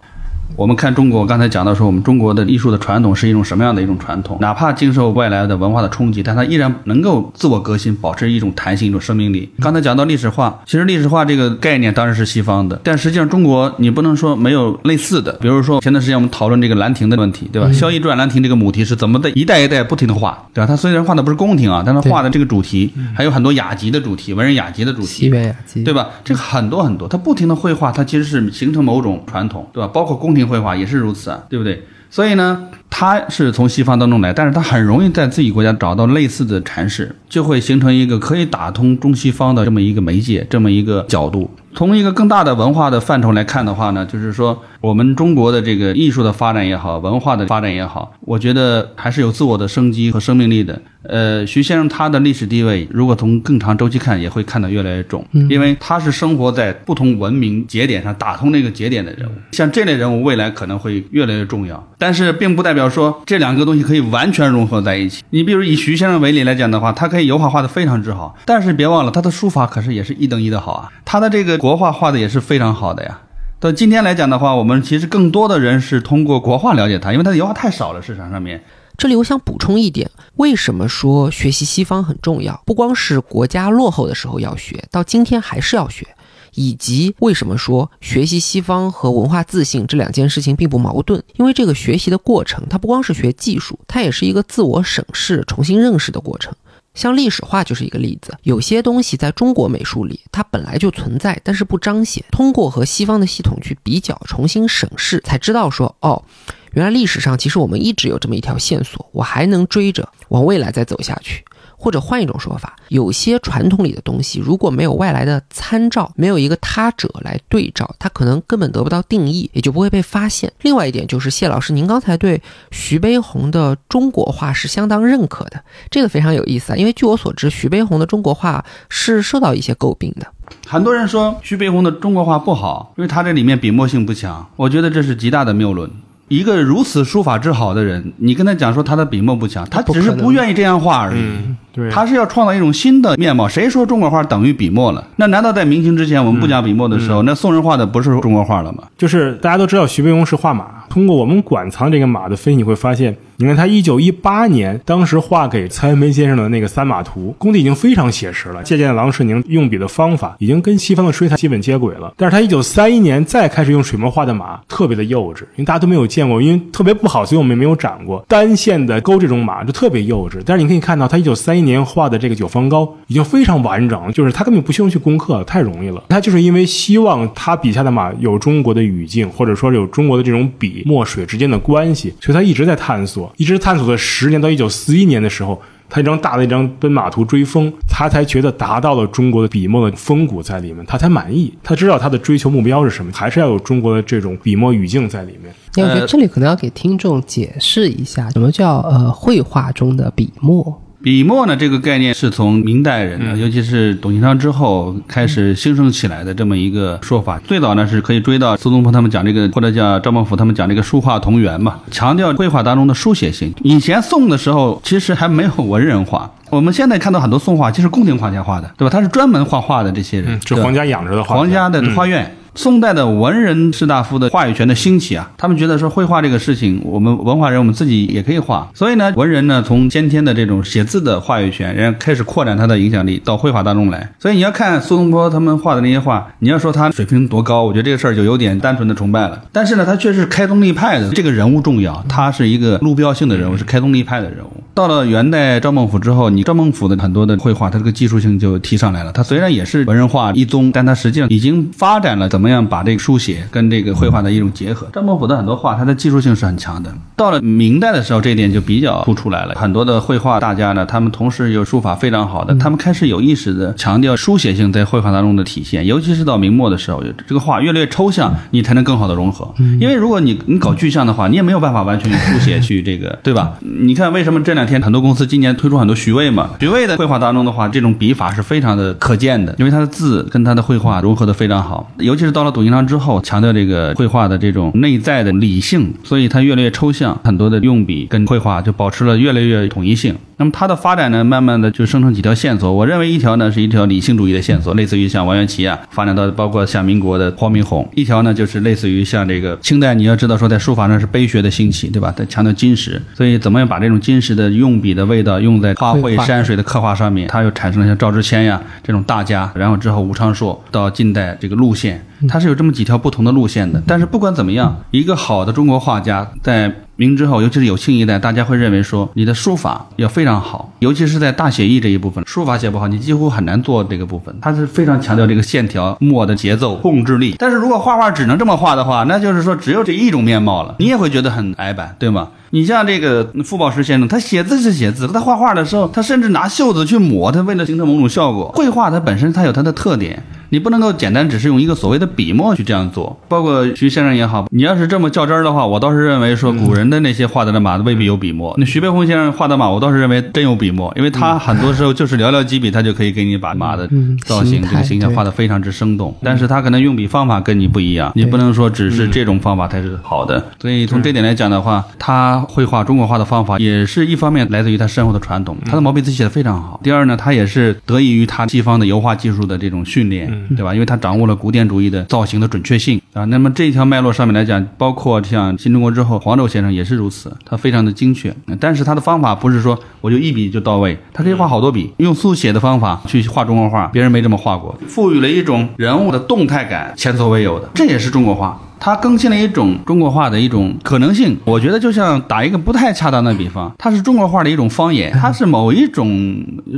[0.57, 4.37] 我们看中国，刚才讲到说，我们中国的艺术的传统是一种什么样的一种传统？
[4.39, 9.49] 哪怕经受外来的文化的冲击，但它依然能够自我革新，保持一种弹性、一种生命力。
[9.59, 15.33] 刚才讲到历史化，其实历史化这个概念当然是西方的，但实际上中国你不能说没有类似的。
[15.41, 17.69] 比如说前段时间我们讨论这个兰亭的问题，对吧？
[17.73, 20.67] 萧绎传兰亭这个母题是怎么的一代一代不停的画，对吧？
[20.67, 26.07] 它虽然画的不是宫廷啊，但它画的这个主题还有很多雅集的主题，文人雅集的主题，西园雅集，对吧？
[26.23, 29.89] 这个很多很多，它不停的绘画，它其实是形成某种传统，对吧？
[29.93, 31.85] 包括宫廷绘画也是如此啊，对不对？
[32.09, 41.51] 所以呢，他是从西方当中来，但是他很容易在自己国家找到类似的阐释，就会形成一个可以打通中西方的这么一个媒介，这么一个角度。
[41.73, 50.81] 从一个更大的文化的范畴来看的话呢，就是说我们中国的这个艺术的发展也好，文化的发展也好，我觉得还是有自我的生机和生命力的。
[51.07, 59.33] 呃，徐先生他的历史地位，如果从更长周期看，也会看得越来越重，因为他是生活在不同文明节点上打通那个节点的人物。
[59.51, 65.23] 像这类人物，未来可能会越来越重要，但是并不代表说这两个东西可以完全融合在一起。
[65.29, 73.19] 你比如以徐先生为例来讲的话，他可以油画画得非常之好，但是别忘了他的书法可是也是一等一的好啊，他的这个国画画的也是非常好的呀。
[73.59, 78.63] 到今天来讲的话，我们其实更多的人是通过国画了解他，因为他的油画太少了，市场上面。
[78.97, 82.61] 这里我想补充一点，为什么说学习西方很重要？
[82.65, 86.07] 不光是国家落后的时候要学，到今天还是要学。
[86.55, 91.21] 以及为什么说学习西方和文化自信这两件事情并不矛盾？
[91.35, 96.53] 因为这个学习的过程，它不光是学技术，它也是一个自我审视、重新认识的过程。
[96.93, 102.23] 像历史画就是一个例子，有些东西在中国美术里它本来就存在，但是不彰显。
[102.31, 106.23] 通过和西方的系统去比较、重新审视，才知道说哦，
[106.71, 111.43] 原来历史上其实我们一直有这么一条线索，我还能追着往未来再走下去。
[111.77, 120.51] 或者换一种说法，有些传统里的东西，如果没有外来的参照，没有一个他者来对照，它可能根本得不到定义，也就不会被发现。
[120.61, 126.75] 另外一点就是，谢老师，您刚才对徐悲鸿的中国画是相当认可的，这个非常有意思啊。
[126.75, 130.27] 因为据我所知，徐悲鸿的中国画是受到一些诟病的。
[130.67, 134.47] 很多人说徐悲鸿的中国画不好，因为他这里面笔墨性不强。
[134.55, 135.89] 我觉得这是极大的谬论。
[136.27, 141.19] 一个如此书法之好的人，你跟他讲说他的笔墨不强，他只是不愿意这样画而已。
[141.19, 143.47] 嗯，对，他是要创造一种新的面貌。
[143.47, 145.05] 谁说中国画等于笔墨了？
[145.17, 148.83] 那难道在明清之前我们不讲笔墨的时候，那宋人画的不是中国画了吗？
[148.97, 162.13] 就是大家都知道徐悲鸿是画马，通过我们馆藏这个马的分析，你会发现，你看他一九一八年当时画给蔡元培先生的那个三马图，工地已经非常写实了，借鉴了郎世宁用笔的方法，已经跟西方的水彩基本接轨了。
[162.15, 170.41] 但是他一九三一年再开始用水墨画的马，特别的幼稚，因为大家都没有见过，因为特别不好，所以我们也没有展过单线的勾这种马，就特别幼稚。
[170.45, 176.01] 但是你可以看到，他一九三一年画的这个九方高已经非常完整了，就是他根本不需要去攻克，太容易了。
[176.07, 185.61] 他就是因为希望他笔下的马有中国的语境，或者说有中国的这种笔墨水之间的关系，所以他一直在探索，一直探索了十年，到一九四一年的时候。
[185.87, 191.53] 他一张大的一张奔马图追风，他才觉得达到了中国的笔墨的风骨在里面，他才满意。
[191.63, 195.53] 他知道他的追求目标是什么，还是要有中国的这种笔墨语境在里面。
[195.75, 200.81] 那我觉得这里可能要给听众解释一下，什么叫呃绘画中的笔墨。
[201.05, 207.37] 笔墨呢，这个概念是从明代人呢，尤其是董其昌之后开始兴盛起来的这么一个说法。
[207.45, 213.53] 最早呢是可以追到苏东坡他们讲这个，或者叫赵孟頫他们讲这个书画同源嘛，强调绘画当中的书写性。
[213.61, 216.27] 以前宋的时候，其实还没有文人画。
[216.49, 218.89] 我们现在看到很多宋画，其实宫廷画家画的，对吧？
[218.89, 222.35] 他是专门画画的这些人，是皇家养着的画，皇家的画院。
[222.55, 228.69] 宋代的文人士大夫的话语权的兴起啊，他们觉得说绘画这个事情，我们文化人我们自己也可以画。
[228.73, 234.09] 所以呢，文人呢从先天的这种写字的话语权，然后开始扩展他的影响力到绘画当中来。
[234.19, 239.43] 所以你要看苏东坡他们画的那些画，你要说他水平多高，我觉得这个事儿就有点单纯的崇拜了。
[239.51, 244.63] 但是呢，他却是开宗立派的，这个人物重要，他是一个路标性的人物，是开宗立派的人物。
[244.73, 249.11] 到了元代赵孟頫之后，你赵孟頫的很多的绘画，他这个技术性就提上来了。
[249.11, 253.43] 他虽然也是文人画一宗，但他实际上已经发展了怎么样把这个书写。
[253.51, 256.93] 跟这个绘画的一种结合，张伯甫的很多画，它的技术性是很强的。
[257.15, 259.55] 到了明代的时候，这一点就比较突出来了。
[259.55, 265.85] 很多的绘画大家呢，他们同时有书法非常好的，他们开始有意识的强调书写性在绘画当中的体现。
[265.85, 269.53] 尤其是到明末的时候，这个画越来越抽象，你才能更好的融合。
[269.79, 273.53] 因为如果你你搞具象的话，你也没有办法完全用书写去这个，对吧？
[273.61, 276.49] 你看为什么这两天很多公司今年推出很多徐渭嘛？
[276.59, 281.89] 徐渭的绘画当中的话，这种笔法是非常的可见的，因为他的字跟他的绘画融合的非常好。
[281.99, 283.15] 尤其是到了董其昌之后。
[283.21, 290.13] 强调这个绘画的这种内在的理性，所以它越来越抽象，很多的用笔跟绘画就保持了越来越统一性。
[290.37, 292.71] 那么它的发展呢，慢慢的就生成几条线索。
[292.71, 302.13] 我认为一条呢是一条理性主义的线索，类似于像王元祁啊，发展到包括像民国的黄明宏；一条呢就是类似于像这个清代，你要知道说在书法上是碑学的兴起，对吧？
[302.15, 307.27] 它强调金石，所以怎么样把这种金石的用笔的味道用在花卉山水的刻画上面？
[307.27, 312.05] 它又产生了像赵之谦呀这种大家，然后之后吴昌硕到近代这个路线。
[312.27, 324.33] 它是有这么几条不同的路线的，但是不管怎么样，一个好的中国画家在明之后，尤其是有新一代，大家会认为说你的书法要非常好，尤其是在大写意这一部分，书法写不好，你几乎很难做这个部分。
[324.41, 327.35] 他是非常强调这个线条、墨的节奏、控制力。
[327.37, 332.29] 但是如果画画只能这么画的话，那就是说只有这一种面貌了，你也会觉得很矮板，对吗？
[332.51, 338.49] 你像这个傅抱石先生，他写字是写字，他画画的时候，他甚至拿袖子去抹，他为了形成某种效果。
[338.55, 340.23] 绘画它本身它有它的特点。
[340.49, 348.53] 你不能够简单只是用一个所谓的笔墨去这样做，包括徐先生也好，你要是这么较真儿的话，我倒是认为说古人的那些画的那马未必有笔墨。
[348.57, 353.89] 那徐悲鸿先生画的马，我倒是认为真有笔墨，因为他很多时候就是寥寥几笔，他就可以给你把马的
[354.25, 356.15] 造型、这个形象画的非常之生动。
[356.23, 360.43] 但是他可能用笔方法跟你不一样，你不能说只是这种方法才是好的。
[360.61, 366.79] 所以从这点来讲的话，他绘画中国画的方法也是一方面来自于他深厚的传统，他的毛笔字写的非常好。
[366.83, 370.34] 第二呢，他也是得益于他西方的油画技术的这种训练。
[370.55, 370.73] 对吧？
[370.73, 373.25] 因为他掌握了古典主义的造型的准确性啊。
[373.25, 378.35] 那么这一条脉络上面来讲，包括像新中国之后，黄胄先生也是如此，他非常的精确。
[378.59, 388.59] 但是他的方法不是说我就一笔就到位，他可以画好多笔，用速写的方法去画中国画，别人没这么画过，赋予了一种人物的动态感，前所未有的，这也是中国画。
[388.79, 396.07] 它更新了一种中国化的一种可能性，我觉得就像打一个不太恰当的比方，它是中国化的一种方言， 它是某一种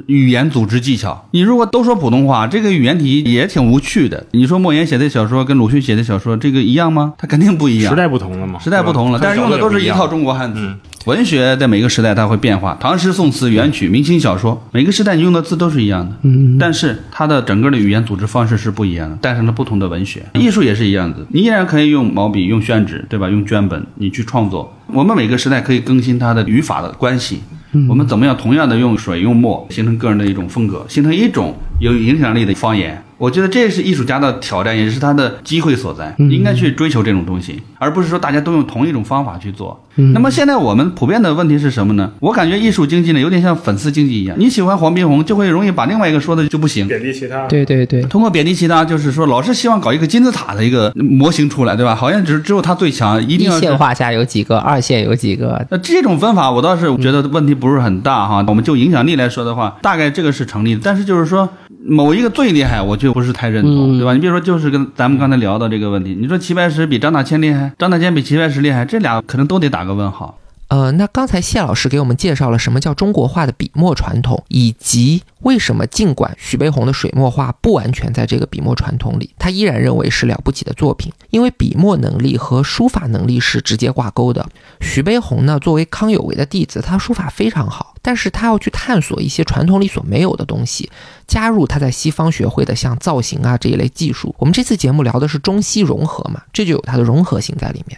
[0.06, 1.26] 语言组织技巧。
[1.32, 4.26] 你如果都说普通话，这个语言体也挺无趣的。
[4.32, 7.14] 你说莫言写的小说跟鲁迅写的小说这个一样吗？
[7.18, 10.74] 它肯定不一样，时代不同了嘛，时代不同了，但是用的都是一套中国汉字。
[11.08, 20.26] 文学在每个时代它会变化，唐诗宋词元曲明清小说，每个时代你用的字都是一样的，嗯，但是它的整个的语言组织方式是不一样的，诞生了不同的文学。
[20.34, 23.30] 艺术也是一样的，你依然可以用毛笔、用宣纸，对吧？
[23.30, 24.78] 用绢本，你去创作。
[24.88, 27.40] 我们每个时代可以更新它的语法的关系，
[27.88, 33.02] 我们怎么样同样的用水用墨形成个人的一种风格，形成一种有影响力的方言。
[33.18, 39.84] 我觉得这是艺术家的挑战，也是他的机会所在，应该去追求这种东西，而不是说大家都用同一种方法去做。
[40.14, 42.12] 那么现在我们普遍的问题是什么呢？
[42.20, 46.88] 我感觉艺术经济呢有点像粉丝经济一样，你喜欢黄宾虹，就会容易把另外一个说的就不行。
[46.88, 47.48] 贬低其他。
[47.48, 51.96] 对对对，通过贬低其他，就是说老是希望搞一个金字塔的一个模型出来，对吧？
[51.96, 58.46] 好像只只有他最强，一定要一线画下有几个，二线有几个，那这种分法，我倒是觉得问题不是很大哈。
[58.48, 60.82] 我们就影响力来说的话，大概这个是成立的。
[60.84, 61.50] 但是就是说，
[61.84, 64.12] 某一个最厉害，我就不是太认同，对吧？
[64.12, 70.38] 你比如说，就是跟咱们刚才聊的这个问题，你说齐白石比张大千厉害，张大千比齐白石厉害，这俩可能都得打个问号。
[70.70, 84.46] 呃，那刚才谢老师给我们介绍了什么叫中国画的笔墨传统，以及为什么尽管徐悲鸿的水墨画不完全在这个笔墨传统里，他依然认为是了不起的作品，因为笔墨能力和书法能力是直接挂钩的。
[84.82, 90.92] 徐悲鸿呢，作为康有为的弟子，他书法非常好，但是他要去探索一些传统里所没有的东西，
[91.26, 94.36] 加入他在西方学会的像造型啊这一类技术。
[94.38, 97.98] 我们这次节目聊的是中西融合嘛，这就有它的融合性在里面。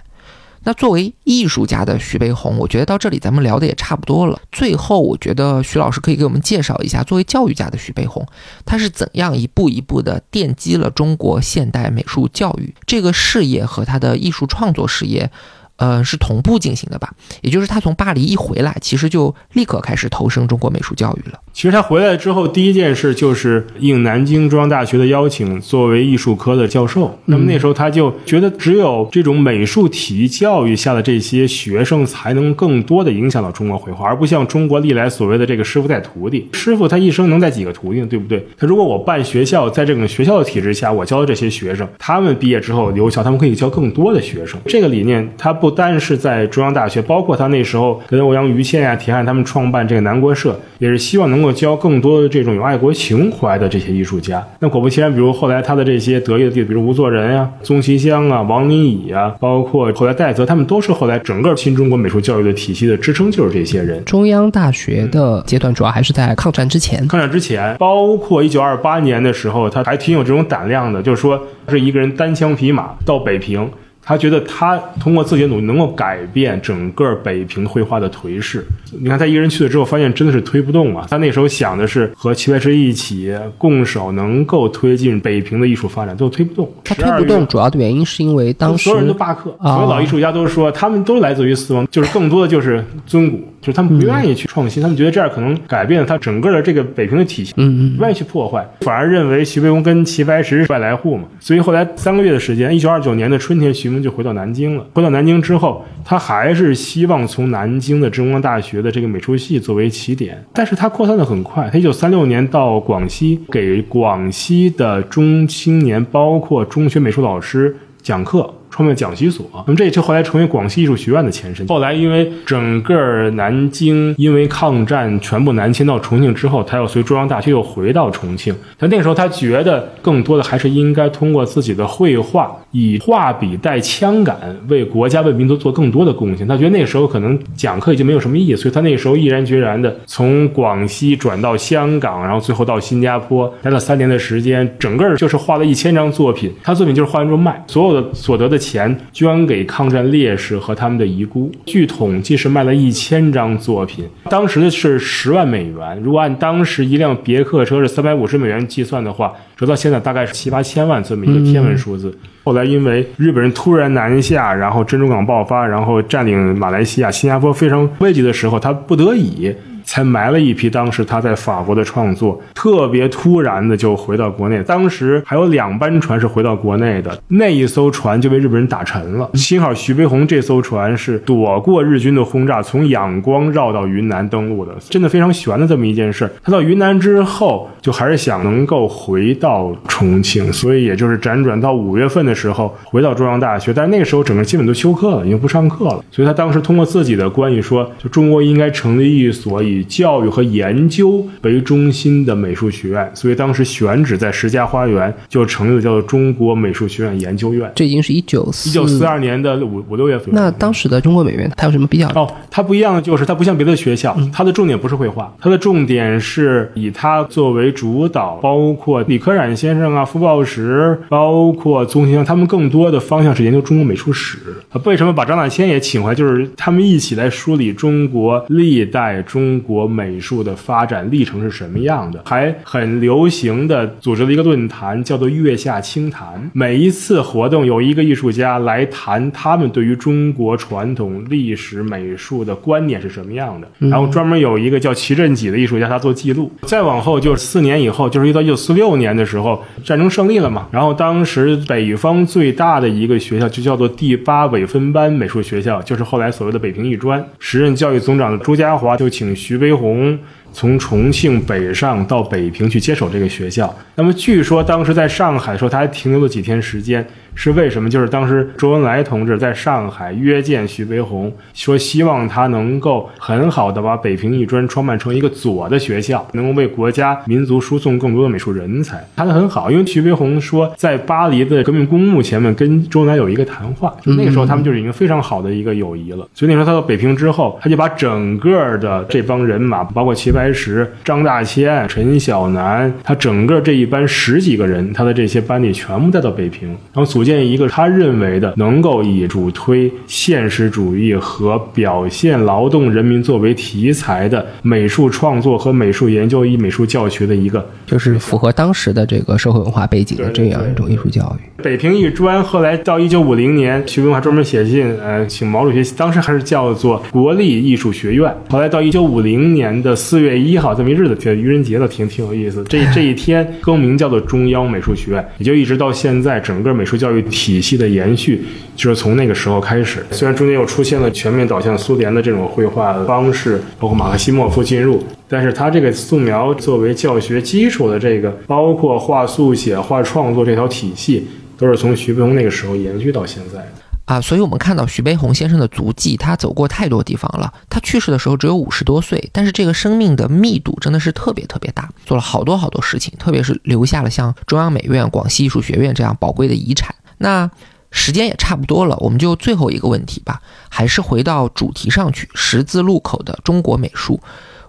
[0.70, 4.40] 那作为艺术家的徐悲鸿，我觉得到这里咱们聊的也差不多了。
[4.52, 8.24] 最后，我觉得徐老师可以给我们介绍一下，作为教育家的徐悲鸿，
[8.68, 15.32] 他是怎样一步一步的奠基了中国现代美术教育这个事业和他的艺术创作事业。
[15.80, 17.10] 呃，是同步进行的吧？
[17.42, 21.40] 也就是他从巴黎一回来，其实就立刻开始投身中国美术教育了。
[21.54, 27.18] 其实他回来之后，第一件事就是应南京中央大学的邀请，作为艺术科的教授。
[27.26, 36.50] 那么那时候他就觉得，只有这种美术体育教育下的这些学生，才能更多的影响到中国绘画，而不像中国历来所谓的这个师傅带徒弟。
[36.54, 38.46] 师傅他一生能带几个徒弟，对不对？
[38.58, 44.60] 他如果我办学校，在这种学校的体制下，我教的这些学生，他们毕业之后留校，他们可以教更多的学生。
[44.66, 54.46] 这个理念，他不单是在中央大学，包括他那时候跟欧阳予倩呀、田汉他们创办这个南国社，也是希望能够教更多的这种有爱国情怀的这些艺术家。
[54.60, 64.04] 那果不其然，比如后来他的这些得意的弟子，比如吴作人呀、宗其香啊、王林乙啊，包括后来戴泽，他们都是后来整个新中国美术教育的体系的支撑，就是这些人。
[64.06, 67.08] 中央大学的阶段主要还是在抗战之前。
[67.08, 73.70] 抗战之前，包括一九二八年的时候，他还挺有这种胆量的，就是说是一个人单枪匹马到北平。
[74.10, 78.66] 他觉得他通过自己的努力能够改变整个北平绘画的颓势。
[79.00, 81.06] 你看他一个人去了之后，发现真的是推不动啊。
[81.08, 86.68] 他那时候想的是和齐白石一起共手，能够推进北平的艺术发展，都推不动。
[86.84, 101.26] 他推不动，主要的原因是因为当时所有人都罢课，啊所有老艺术家都说他们都来自于四方，就是更多的就是尊古，就是他们不愿意去创新，他们觉得这样可能改变了他整个的这个北平的体系，嗯嗯不愿意去破坏，反而认为徐悲鸿跟齐白石是外来户嘛。
[101.40, 104.86] 所以后来三个月的时间，一九二九年的春天，徐悲鸿就回到南京了。
[104.94, 111.70] 回到南京之后，他还是希望从南京的中央大学的这个美术系作为起点，但是他扩散的很快。
[111.72, 118.54] 他一九三六年到广西，给广西的中青年，包括中学美术老师讲课。
[118.80, 121.68] 创办讲习所，那么这就后来成为广西艺术学院的前身。
[121.68, 128.56] 后来因为整个南京因为抗战全部南迁到重庆之后，他又随中央大学又回到重庆。
[128.78, 134.38] 但那个时候他觉得更多的还是应该通过自己的绘画，以画笔带枪杆，
[134.70, 136.48] 为国家为民族做更多的贡献。
[136.48, 146.50] 他觉得那个时候可能讲课已经没有什么意义，所以他那个时候毅然决然的从广西转到香港，然后最后到新加坡，待了三年的时间，整个就是画了一千张作品。
[146.64, 151.52] 他作品就是画完之后卖，所有的所得的钱捐给抗战烈士和他们的遗孤。
[151.66, 156.00] 据统计是卖了一千张作品，当时的是十万美元。
[156.04, 162.16] 如果按当时一辆别克车是三百五十美元计算的话，折到现在大概是七八千万这么一个天文数字。
[162.44, 169.54] 后来因为日本人突然南下，然后珍珠港爆发，然后占领马来西亚、新加坡非常危急的时候，他不得已。
[169.90, 174.62] 才埋了一批当时他在法国的创作，特别突然的就回到国内。
[174.62, 179.28] 当时还有两班船是回到国内的，那一艘船就被日本人打沉了。
[179.34, 186.30] 幸好徐悲鸿这艘船是躲过日军的轰炸，从仰光绕到云南登陆的，真的非常悬的这么一件事。
[186.44, 196.06] 他到云南之后，就还是想能够回到重庆，所以也就是辗转到五月份的时候回到中央大学，但那个时候整个基本都休课了，已经不上课了。
[196.12, 207.72] 所以他当时通过自己的关系说，就中国应该成立一所以教育和研究为中心的美术学院，所以当时选址在石家花园，就成立了叫做中国美术学院研究院。
[207.76, 210.30] 这已经是一九一九四二年的五五六月份。
[210.34, 212.08] 那当时的中国美院，它有什么比较？
[212.10, 224.38] 哦，它不一样的就是它不像别的学校，它的重点不是绘画，它的重点是以它作为主导，包括李可染先生啊、傅抱石，包括宗先生，他们更多的方向是研究中国美术史。
[224.86, 226.16] 为什么把张大千也请回来？
[226.16, 229.90] 就是他们一起来梳理中国历代中国。
[229.90, 236.50] 美术的发展历程是什么样的，还很流行的组织了一个论坛，叫做“月下清谈”。
[236.54, 246.52] 每一次活动有一个艺术家来谈他们对于中国传统历史美术的观念是什么样的，然后专门有一个叫齐振己的艺术家，他做记录。
[246.64, 257.26] 再往后就是四年以后，就是一到一九四六年的时候，战争胜利了嘛，然后当时北方最大的一个学校就叫做第八伪分班美术学校，就是后来所谓的北平艺专。
[257.40, 260.18] 时任教育总长的朱家骅就请徐悲鸿
[260.52, 263.72] 从重庆北上到北平去接手这个学校。
[263.96, 267.06] 那么据说当时在上海的时候，他还停留了几天时间。
[267.36, 267.90] 是为什么？
[267.90, 279.04] 就是当时周恩来同志在上海约见徐悲鸿，说希望他能够很好的把北平艺专创办成一个左的学校，能够为国家民族输送更多的美术人才。
[279.16, 286.28] 谈得很好，因为徐悲鸿说在巴黎的革命公墓前面跟周恩来有一个谈话，就那个时候他们就是已经非常好的一个友谊了。
[286.34, 297.30] 所以那时候他到北平之后，他就把整个的这帮人马，包括齐白石、张大千、陈小南，他整个这一班十几个人，他的这些班里全部带到北平，然后组建。
[297.30, 311.62] 建一个他认为的能够以主推现实主义和表现劳动人民作为题材的美术创作和美术研究与美术教学的一个，就是符合当时的这个社会文化背景的这样一种艺术教育。
[311.62, 318.34] 北平艺专后来到一九五零年，徐悲鸿还专门写信，呃，请毛主席，当时还是叫做国立艺术学院。
[318.50, 322.66] 后来到一九五零年的四月一号这么一日子，叫愚人节的，挺挺有意思。
[322.68, 327.20] 这这一天更名叫做中央美术学院，也就一直到现在，整个美术教教育。
[327.30, 328.44] 体系的延续
[328.76, 330.06] 就是从那个时候开始。
[330.12, 343.72] 虽然中间又出现了全面导向苏联的这种绘画方式，包括马克西莫夫进入，但是他这个素描作为教学基础的这个，包括画速写、画创作这条体系，都是从徐悲鸿那个时候延续到现在的
[344.06, 344.20] 啊。
[344.20, 347.54] 所以我们看到徐悲鸿先生的足迹，他走过太多地方了。
[347.70, 356.94] 他去世的时候只有五十多岁，但是这个生命的密度真的是特别特别大，做了好多好多事情，特别是留下了像中央美院、广西艺术学院这样宝贵的遗产。
[357.20, 357.50] 那
[357.92, 362.30] 时间也差不多了，我们就最后一个问题吧，还是回到主题上去。
[362.34, 364.20] 十字路口的中国美术，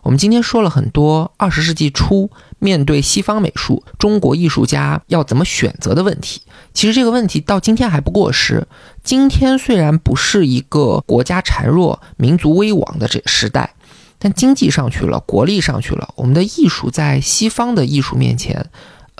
[0.02, 6.40] 我们今天说了很多二十世纪初面对西方美术，中国艺术家要怎么选择的问题。
[6.72, 8.66] 其实这个问题到今天还不过时。
[9.04, 13.74] 今天虽然不是一个国家孱弱、民族危亡的这时代，
[14.18, 18.70] 但经济上去了，国力上去了，我们的艺术在西方的艺术面前。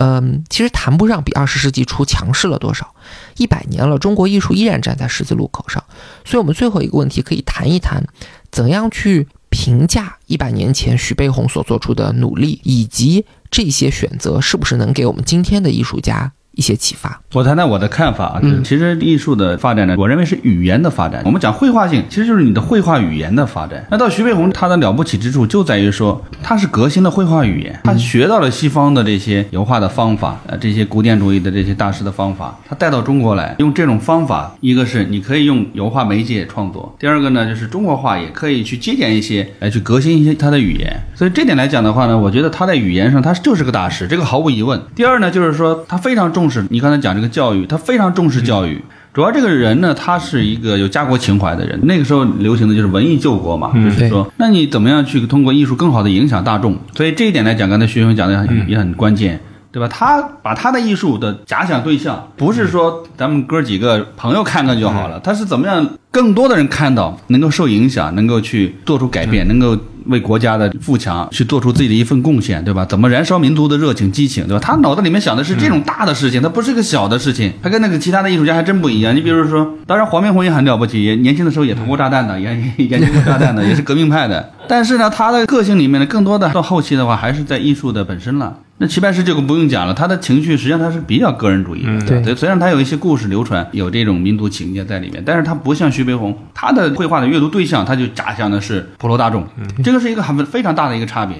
[0.03, 2.95] 嗯，其实谈不上比二十世纪初强势了多少。
[3.37, 5.83] 一百年了，中国艺术依然站在十字路口上。
[6.25, 8.03] 所以，我们最后一个问题可以谈一谈，
[8.49, 16.31] 怎样去评价一百年前徐悲鸿所做出的努力，以及这些选择是不是能给我们今天的艺术家。
[16.53, 17.21] 一些启发。
[17.33, 21.21] 我谈谈我的看法啊，就是其实艺术的发展呢，我认为是语言的发展。
[21.25, 23.85] 我们讲绘画性，其实就是你的绘画语言的发展。
[23.89, 41.01] 那到徐悲鸿，他的了不起之处就在于说，他是革新的绘画语言，他学到了西方的这些油画的方法，呃，这些古典主义的这些大师的方法，他带到中国来，用这种方法，一个是你可以用油画媒介创作，第二个呢，就是中国画也可以去借鉴一些，来去革新一些他的语言。
[41.15, 44.81] 所以这点来讲的话呢，我觉得他在语言上他就是个大师，这个毫无疑问。
[44.93, 48.81] 第二呢，就是说他非常重视你刚才讲这个教育，他非常重视教育。
[49.13, 51.77] 主要这个人呢，他是一个有家国情怀的人。
[51.83, 56.77] 那个时候流行的就是文艺救国嘛，就是说，那你怎么样去通过艺术更好的影响大众？
[56.95, 59.39] 所以这一点来讲，刚才徐兄讲的也很关键，
[59.71, 59.87] 对吧？
[59.89, 69.77] 他把他的艺术的假想对象，不是说咱们哥几个朋友看看就好了，他是怎么样更多的人看到，能够受影响，能够去做出改变，能够。
[70.05, 72.85] 为国家的富强去做出自己的一份贡献，对吧？
[72.85, 74.59] 怎么燃烧民族的热情激情，对吧？
[74.63, 77.51] 他脑子里面想的是这种大的事情，他不是个小的事情。
[77.61, 79.15] 他跟那个其他的艺术家还真不一样。
[79.15, 84.51] 你比如说，当然黄明宏也很了不起，也年轻的时候也投过炸弹的，研研究过炸弹的，也是革命派的。
[84.67, 88.57] 但是呢，他的个性里面呢，更多的到后期的话，还是在艺术的本身了。
[88.81, 92.21] 那齐白石这个不用讲了，他的情绪实际上他是比较个人主义的。
[92.23, 99.45] 对，虽然他有一些故事流传，有这种民族情节在里面，但是他不像徐悲鸿，他的绘画的阅读对象他就假想的是普罗大众。
[99.83, 101.37] 这个是一个很非常大的一个差别。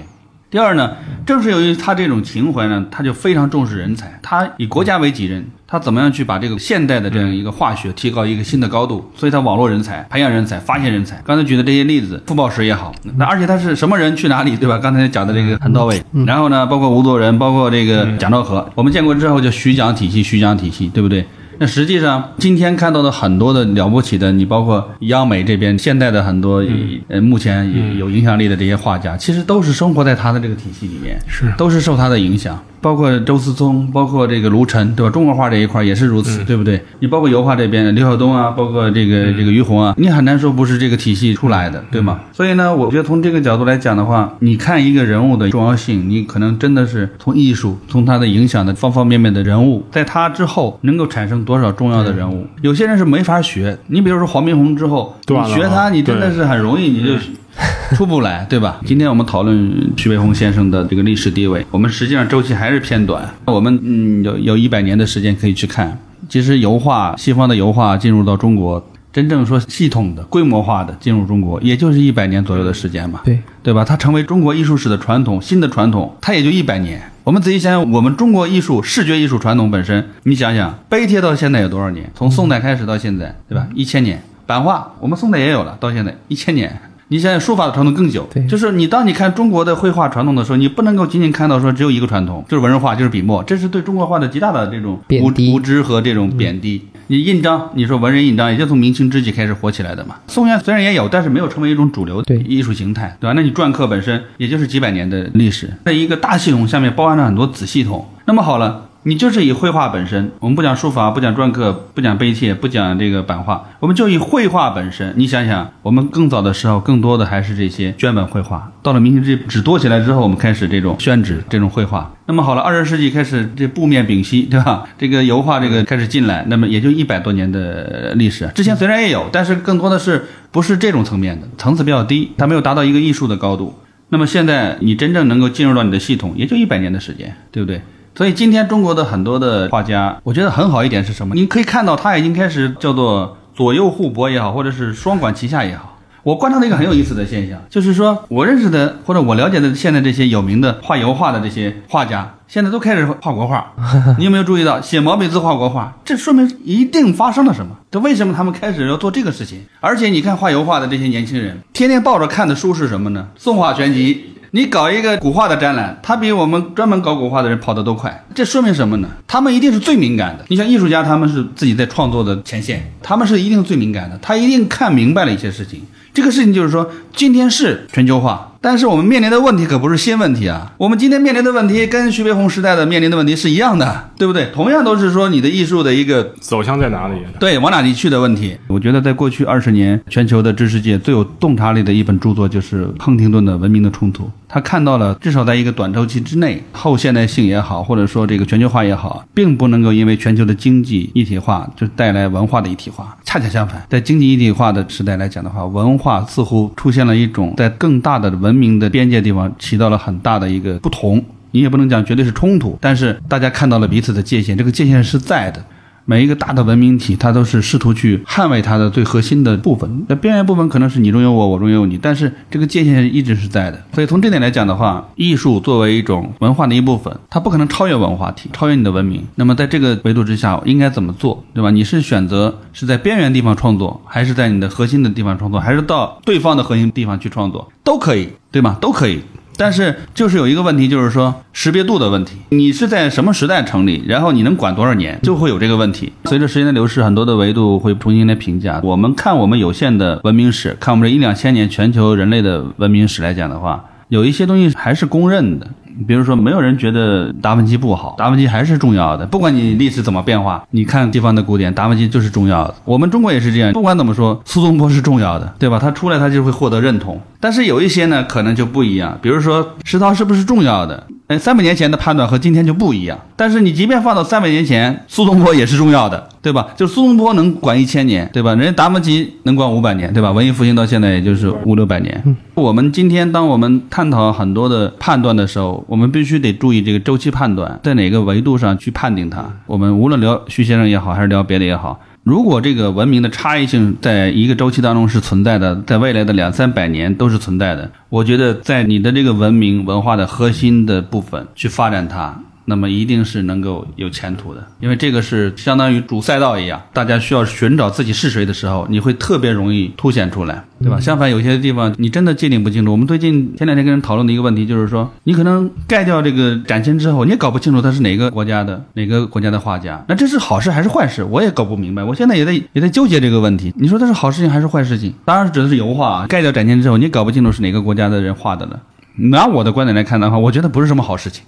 [0.52, 0.94] 第二呢，
[1.24, 9.10] 正是由于他这种情怀呢，他就非常重视人才，他以国家为己任，他怎么样去把这个现代的这样一个化学提高一个新的高度？
[9.16, 11.18] 所以他网络人才、培养人才、发现人才。
[11.24, 14.76] 刚才举的这些例子，傅抱石也好，那而且他是什么人去哪里，对吧？
[14.76, 16.02] 刚才讲的这个很到位。
[16.26, 21.26] 然后呢，包括吴作人，包括这个蒋兆和，我们建国之后叫徐蒋体系，徐蒋体系，对不对？
[21.62, 26.60] 那实际上，今天看到的很多的了不起的，你包括央美这边现代的很多，
[27.06, 31.54] 呃，目前有影响力的这些画家，其实都是生活在他的这个体系里面，是。
[31.56, 32.60] 都是受他的影响。
[32.82, 35.10] 包括周思聪，包括这个卢晨，对吧？
[35.10, 36.82] 中国画这一块也是如此，对不对？
[36.98, 42.20] 你包括油画这边，刘晓东啊，包括这个这个于洪啊，你很难说不是这个体系出来的，对吗？
[42.32, 53.78] 所以呢，我觉得从这个角度来讲的话，你看一个人物的重要性，你可能真的是从艺术，从他的影响的方方面面的人物，在他之后能够产生多少重要的人物，有些人是没法学。
[53.86, 57.12] 你比如说黄宾虹之后，你学他，啊你真的是很容易，你就。
[57.96, 58.80] 出不来，对吧？
[58.86, 63.28] 今天我们讨论徐悲鸿先生的这个历史地位，我们实际上周期还是偏短。
[63.44, 65.98] 我们嗯有有一百年的时间可以去看。
[66.28, 73.84] 其实油画，西方的油画进入到中国，真正说系统的、规模化的进入中国，也就是一百年左右的时间嘛，对，对吧？
[73.84, 77.02] 它成为中国艺术史的传统，新的传统，它也就一百年。
[77.24, 82.10] 我们仔细想想，我们中国艺术视觉艺术传统本身，你想想，碑帖到现在有多少年？
[82.14, 83.66] 从宋代开始到现在，对吧？
[83.74, 84.22] 一千年。
[84.46, 86.80] 版画，我们宋代也有了，到现在一千年。
[87.12, 96.80] 你想想，书法的传统更久对，就是你当你看中国的绘画传统的时候，你不能够仅仅看到说只有一个传统，就是文人画，就是笔墨，这是对中国画的极大的这种无知和这种贬低。
[97.08, 100.14] 你印章，你说文人印章，也就从明清之际开始火起来的嘛。
[100.26, 103.34] 宋元虽然也有，但是没有成为一种主流的对艺术形态，对吧？
[103.36, 108.08] 那你篆刻本身也就是几百年的历史，在一个大系统下面包含了很多子系统。
[108.24, 108.88] 那么好了。
[109.04, 115.12] 你就是以绘画本身，我们不讲书法，不讲篆刻，不讲碑帖，不讲这个版画，我们就以绘画本身。
[115.16, 118.70] 你想想，我们更早的时候，更多的还是这些绢本绘画。
[118.80, 122.14] 到了明清这，纸多起来之后，我们开始这种宣纸这种绘画。
[122.26, 124.84] 那么好了，二十世纪开始这布面丙烯，对吧？
[124.96, 128.48] 这个油画这个开始进来，那么也就一百多年的历史。
[128.54, 133.76] 之前虽然也有，但是更多的是不是这种层面的，层次比较低，它没有达到一个艺术的高度。
[134.10, 137.82] 那么现在你真正能够进入到你的系统，也就一百年的时间，对不对？
[138.14, 141.34] 所以今天中国的很多的画家，我觉得很好一点是什么？
[141.34, 145.98] 你可以看到他已经开始叫做左右互搏也好，或者是双管齐下也好。
[146.22, 153.72] 我观察到一个很有意思的现象，就是说我认识的或者我了解的现在这些有名的画油画的这些画家，现在都开始画国画。
[154.18, 155.96] 你有没有注意到写毛笔字画国画？
[156.04, 157.74] 这说明一定发生了什么？
[157.90, 159.62] 这为什么他们开始要做这个事情？
[159.80, 163.28] 而且你看画油画的这些年轻人，天天抱着看的书是什么呢？
[163.36, 164.26] 宋画全集。
[164.54, 168.22] 你搞一个古画的展览，他比我们专门搞古画的人跑得都快。
[168.34, 169.08] 这说明什么呢？
[169.26, 170.44] 他们一定是最敏感的。
[170.48, 174.18] 你像艺术家，他们是自己在创作的前线，他们是一定最敏感的。
[174.20, 175.80] 他一定看明白了一些事情。
[176.12, 180.72] 这个事情就是说，今天是全球化，但是我们面临的问题可不是新问题啊。
[180.78, 184.50] 我们今天面临的问题跟徐悲鸿时代的面临的问题是一样的，对不对？
[184.54, 187.14] 同样都是说你的艺术的一个走向在哪里？
[187.40, 188.56] 对，往哪里去的问题。
[188.68, 194.22] 我觉得在过去二十年，全球的知识界最有洞察力的一本著作就是亨廷顿的《文明的冲突》。
[194.48, 203.16] 他看到了，至少在一个短周期之内，后现代性也好，或者说这个全球化也好，并不能够因为全球的经济一体化就带来文化的一体化。
[203.24, 211.24] 恰恰相反，在经济一体化的时代来讲的话，文化似乎出现了一种在更大的文文明的边界地方起到了很大的一个不同。
[211.54, 215.62] 你也不能讲绝对是冲突，但是大家看到了彼此的界限，这个界限是在的。
[216.04, 220.04] 每一个大的文明体，它都是试图去捍卫它的最核心的部分。
[220.08, 223.82] 那边缘部分可能是你中有我，我中有你，但是这个界限一直是在的。
[223.92, 229.24] 所以从这点来讲的话，艺术作为一种文化的一部分，它不可能超越文化体，超越你的文明。
[229.36, 231.70] 那么在这个维度之下，应该怎么做，对吧？
[231.70, 238.76] 你是选择是在边缘地方创作，还是在你的核心的地方创作，还是到对方的核心地方去创作，都可以，对吗？
[238.80, 239.20] 都可以。
[239.56, 242.36] 但是就是有一个问题，就是说识别度的问题。
[242.50, 246.12] 你是在什么时代成立，然后你能管多少年，就会有这个问题。
[246.24, 248.80] 随着时间的流逝，很多的维度会重新来评价。
[248.82, 255.66] 我们看我们有限的文明史，看我们这一两千年全球人类的文明史来讲的话，有一些东西还是公认的。
[256.06, 259.26] 比如说，没有人觉得达芬奇不好，达芬奇还是重要的。
[259.26, 262.74] 不管你历史怎么变化，你看地方的古典，达芬奇就是重要的。
[262.84, 265.78] 我们中国也是这样，不管怎么说，苏东坡是重要的，对吧？
[265.78, 267.20] 他出来他就会获得认同。
[267.40, 269.18] 但是有一些呢，可能就不一样。
[269.20, 271.06] 比如说，石涛是不是重要的？
[271.28, 273.18] 哎，三百年前的判断和今天就不一样。
[273.36, 276.66] 但是你即便放到三百年前，苏东坡也是重要的，对吧？
[276.76, 278.54] 就是苏东坡能管一千年，对吧？
[278.56, 280.32] 人家达芬奇能管五百年，对吧？
[280.32, 282.36] 文艺复兴到现在也就是五六百年。
[282.54, 289.44] 我们今天当我们探讨很多的判断的时候，我们必须得注意这个周期判断，在哪个维度上去判定它。
[289.66, 292.00] 我们无论聊徐先生也好，还是聊别的也好。
[292.24, 302.38] 如果这个文明的差异性在一个周期当中是存在的，在未来的两三百年都是存在的，我觉得在你的这个文明文化的核心的部分去发展它，
[302.72, 310.98] 那么一定是能够有前途的，因为这个是相当于主赛道一样，大家需要寻找自己是谁的时候，你会特别容易凸显出来，对吧？
[310.98, 312.90] 相反，有些地方你真的界定不清楚。
[312.90, 321.22] 我们最近前两天跟人讨论的一个问题就是说，你可能盖掉这个展签之后，你也搞不清楚他是哪个国家的哪个国家的画家，那这是好事还是坏事？
[321.22, 322.02] 我也搞不明白。
[322.02, 323.70] 我现在也在也在纠结这个问题。
[323.76, 325.12] 你说这是好事情还是坏事情？
[325.26, 328.80] 当然指的是油画啊，盖掉展签之后，你搞不清楚是哪个国家的人画的了。
[329.16, 331.44] 拿我的观点来看的话，我觉得不是什么好事情。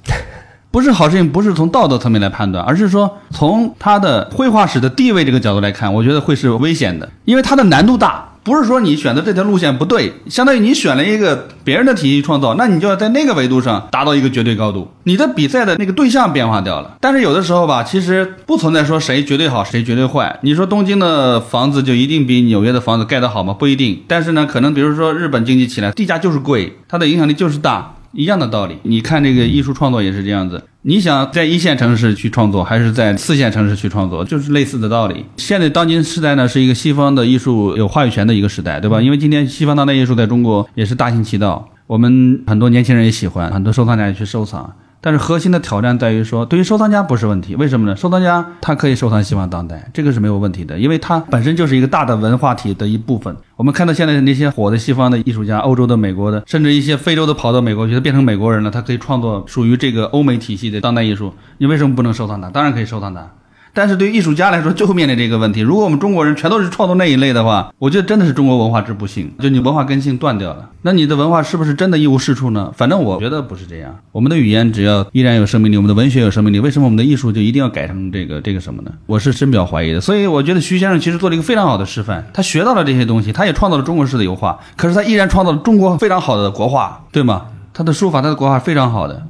[0.74, 8.30] 不是好事情，不是从道德层面来判断，而是说从它的绘画史的地位这个角度来看，我觉得会是危险的，因为它的难度大。
[8.42, 14.90] 不是说你选择这条路线不对，相当于你选了一个别人的体系创造，那你就要在那个维度上达到一个绝对高度。
[15.04, 16.96] 你的比赛的那个对象变化掉了。
[17.00, 20.40] 但是有的时候吧，其实不存在说谁绝对好，谁绝对坏。
[20.42, 23.54] 你说东京的房子就一定比纽约的房子盖得好吗？
[23.56, 24.02] 不一定。
[24.08, 27.93] 但是呢，可能比如说日本经济起来，地价就是贵，它的影响力就是大。
[28.14, 30.62] 一样的道理，你看这个艺术创作也是这样子。
[30.82, 35.24] 你想在一线城市去创作，还是在四线城市去创作，就是类似的道理。
[35.36, 39.00] 现在当今时代呢，是一个西方的艺术有话语权的一个时代，对吧？
[39.00, 44.70] 因为今天西方当代艺术在中国也是大行其道，我们很多年轻人也喜欢，很多收藏家也去收藏。
[45.04, 47.94] 但是核心的挑战在于说，对于收藏家不是问题，为什么呢？
[47.94, 53.36] 收藏家他可以收藏西方当代，这个是没有问题的，因为它本身就是一个大的文化体的一部分。
[53.56, 62.48] 我们看到现在那些火的西方的艺术家，欧洲的、美国的，甚至一些非洲的跑到美国去，他变成美国人了，他可以创作属于这个欧美体系的当代艺术，你为什么不能收藏它？
[62.48, 63.30] 当然可以收藏它。
[63.74, 65.60] 但是对于艺术家来说，就会面临这个问题。
[65.60, 70.70] 如果我们中国人全都是创作那一类的话，我觉得真的是中国文化之不幸，就你文化根性断掉了。
[70.82, 72.70] 那你的文化是不是真的一无是处呢？
[72.76, 73.98] 反正我觉得不是这样。
[74.12, 78.92] 我们的语言只要依然有生命力，我们的文学有生命力，为什么我们的艺术就一定要改成这个这个什么呢？
[79.06, 80.00] 我是深表怀疑的。
[80.00, 87.46] 所以我觉得徐先生其实做了一个非常好的示范，他学到了这些东西，他也创造了中国式的油画，可是他依然创造了中国非常好的国画，对吗？
[87.72, 89.26] 他的书法，他的国画非常好的。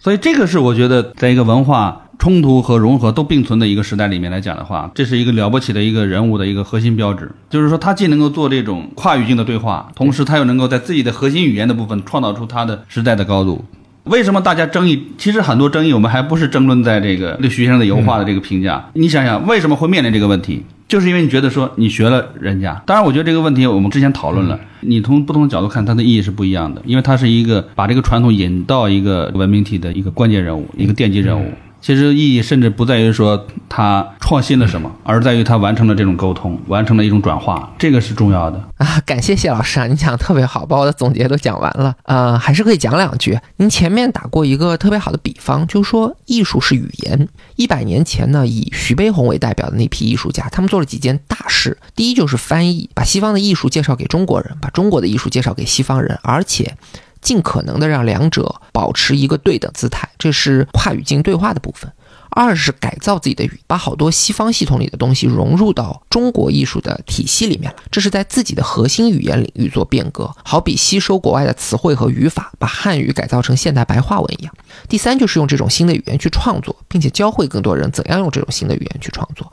[0.00, 2.00] 所以这个是我觉得在一个文化。
[2.24, 7.30] 冲突和融合都并存的一个时代里面来讲的话，这是一个了不起的一个人物的一个核心标志。
[7.50, 13.62] 就是说，他既能够做这种跨语境的对话，同时他又能够在自己的核心语言的部分创造出他的时代的高度。
[14.04, 15.08] 为什么大家争议？
[15.18, 18.82] 其实很多争议，我们还不是争论在这个对徐先生的油画的这个评价。
[18.94, 20.62] 你想想，为什么会面临这个问题？
[20.88, 22.82] 就是因为你觉得说你学了人家。
[22.86, 26.80] 当然，我觉得这个问题我们之前讨论了，你从不同的角度看，它的意义是不一样的。
[26.86, 31.52] 因为它是一个把这个传统引到一个文明体的一个关键人物，一个奠基人物。
[31.84, 38.98] 其实意义甚至不在于说他创新了什么，而在于他完成了这种沟通，完成了一种转化，这个是重要的啊！
[39.04, 41.94] 感谢谢老师啊，你讲的特别好，把我的总结都讲完了。
[42.04, 43.38] 呃，还是可以讲两句。
[43.58, 47.28] 您前面打过一个特别好的比方，就是说艺术是语言。
[47.56, 51.76] 一百年前呢，以徐悲鸿为代表的那批艺术家，他们做了几件大事。
[51.94, 56.74] 第一就是翻译，把西方的艺术介绍给中国人，把中国的艺术介绍给西方人，而且。
[57.24, 61.90] 尽可能的让两者保持一个对等姿态，这是跨语境对话的部分。
[62.36, 74.52] 二是改造自己的语，把好多西方系统里的东西融入到中国艺术的体系里面了，这是在自己的核心语言领域做变革，好比吸收国外的词汇和语法，把汉语改造成现代白话文一样。
[74.88, 79.52] 第三就是用这种新的语言去创作，并且教会更多人怎样用这种新的语言去创作。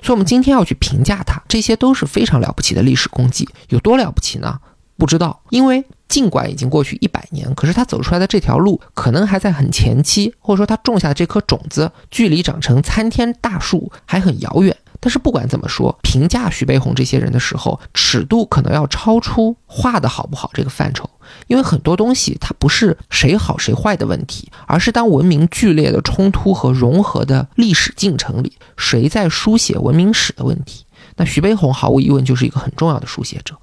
[0.00, 3.48] 所以，我们今天要去评价它，这些都是非常了不起的历史功绩。
[3.70, 4.60] 有多了不起呢？
[4.96, 14.76] 不知道，因为尽管已经过去一百年，可是他走出来的这条路可能还在很前期，或者说他种下的这颗种子距离长成参天大树还很遥远。
[15.02, 21.08] 但是不管怎么说，评价徐悲鸿这些人的时候，尺度可能要超出画的好不好这个范畴，
[21.46, 30.84] 因为很多东西它不是谁好谁坏的问题，而是当文明剧烈的冲突和融合的历史进程里，谁在书写文明史的问题。
[31.16, 33.54] 那徐悲鸿毫无疑问就是一个很重要的书写者。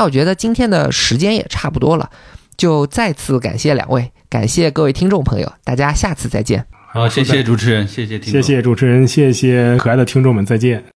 [0.00, 2.08] 那我觉得今天的时间也差不多了，
[2.56, 6.64] 就再次感谢两位，感谢各位听众朋友，大家下次再见。
[6.90, 10.82] 好，谢谢主持人，谢谢听，谢谢主持人，谢谢可爱的听众们，再见。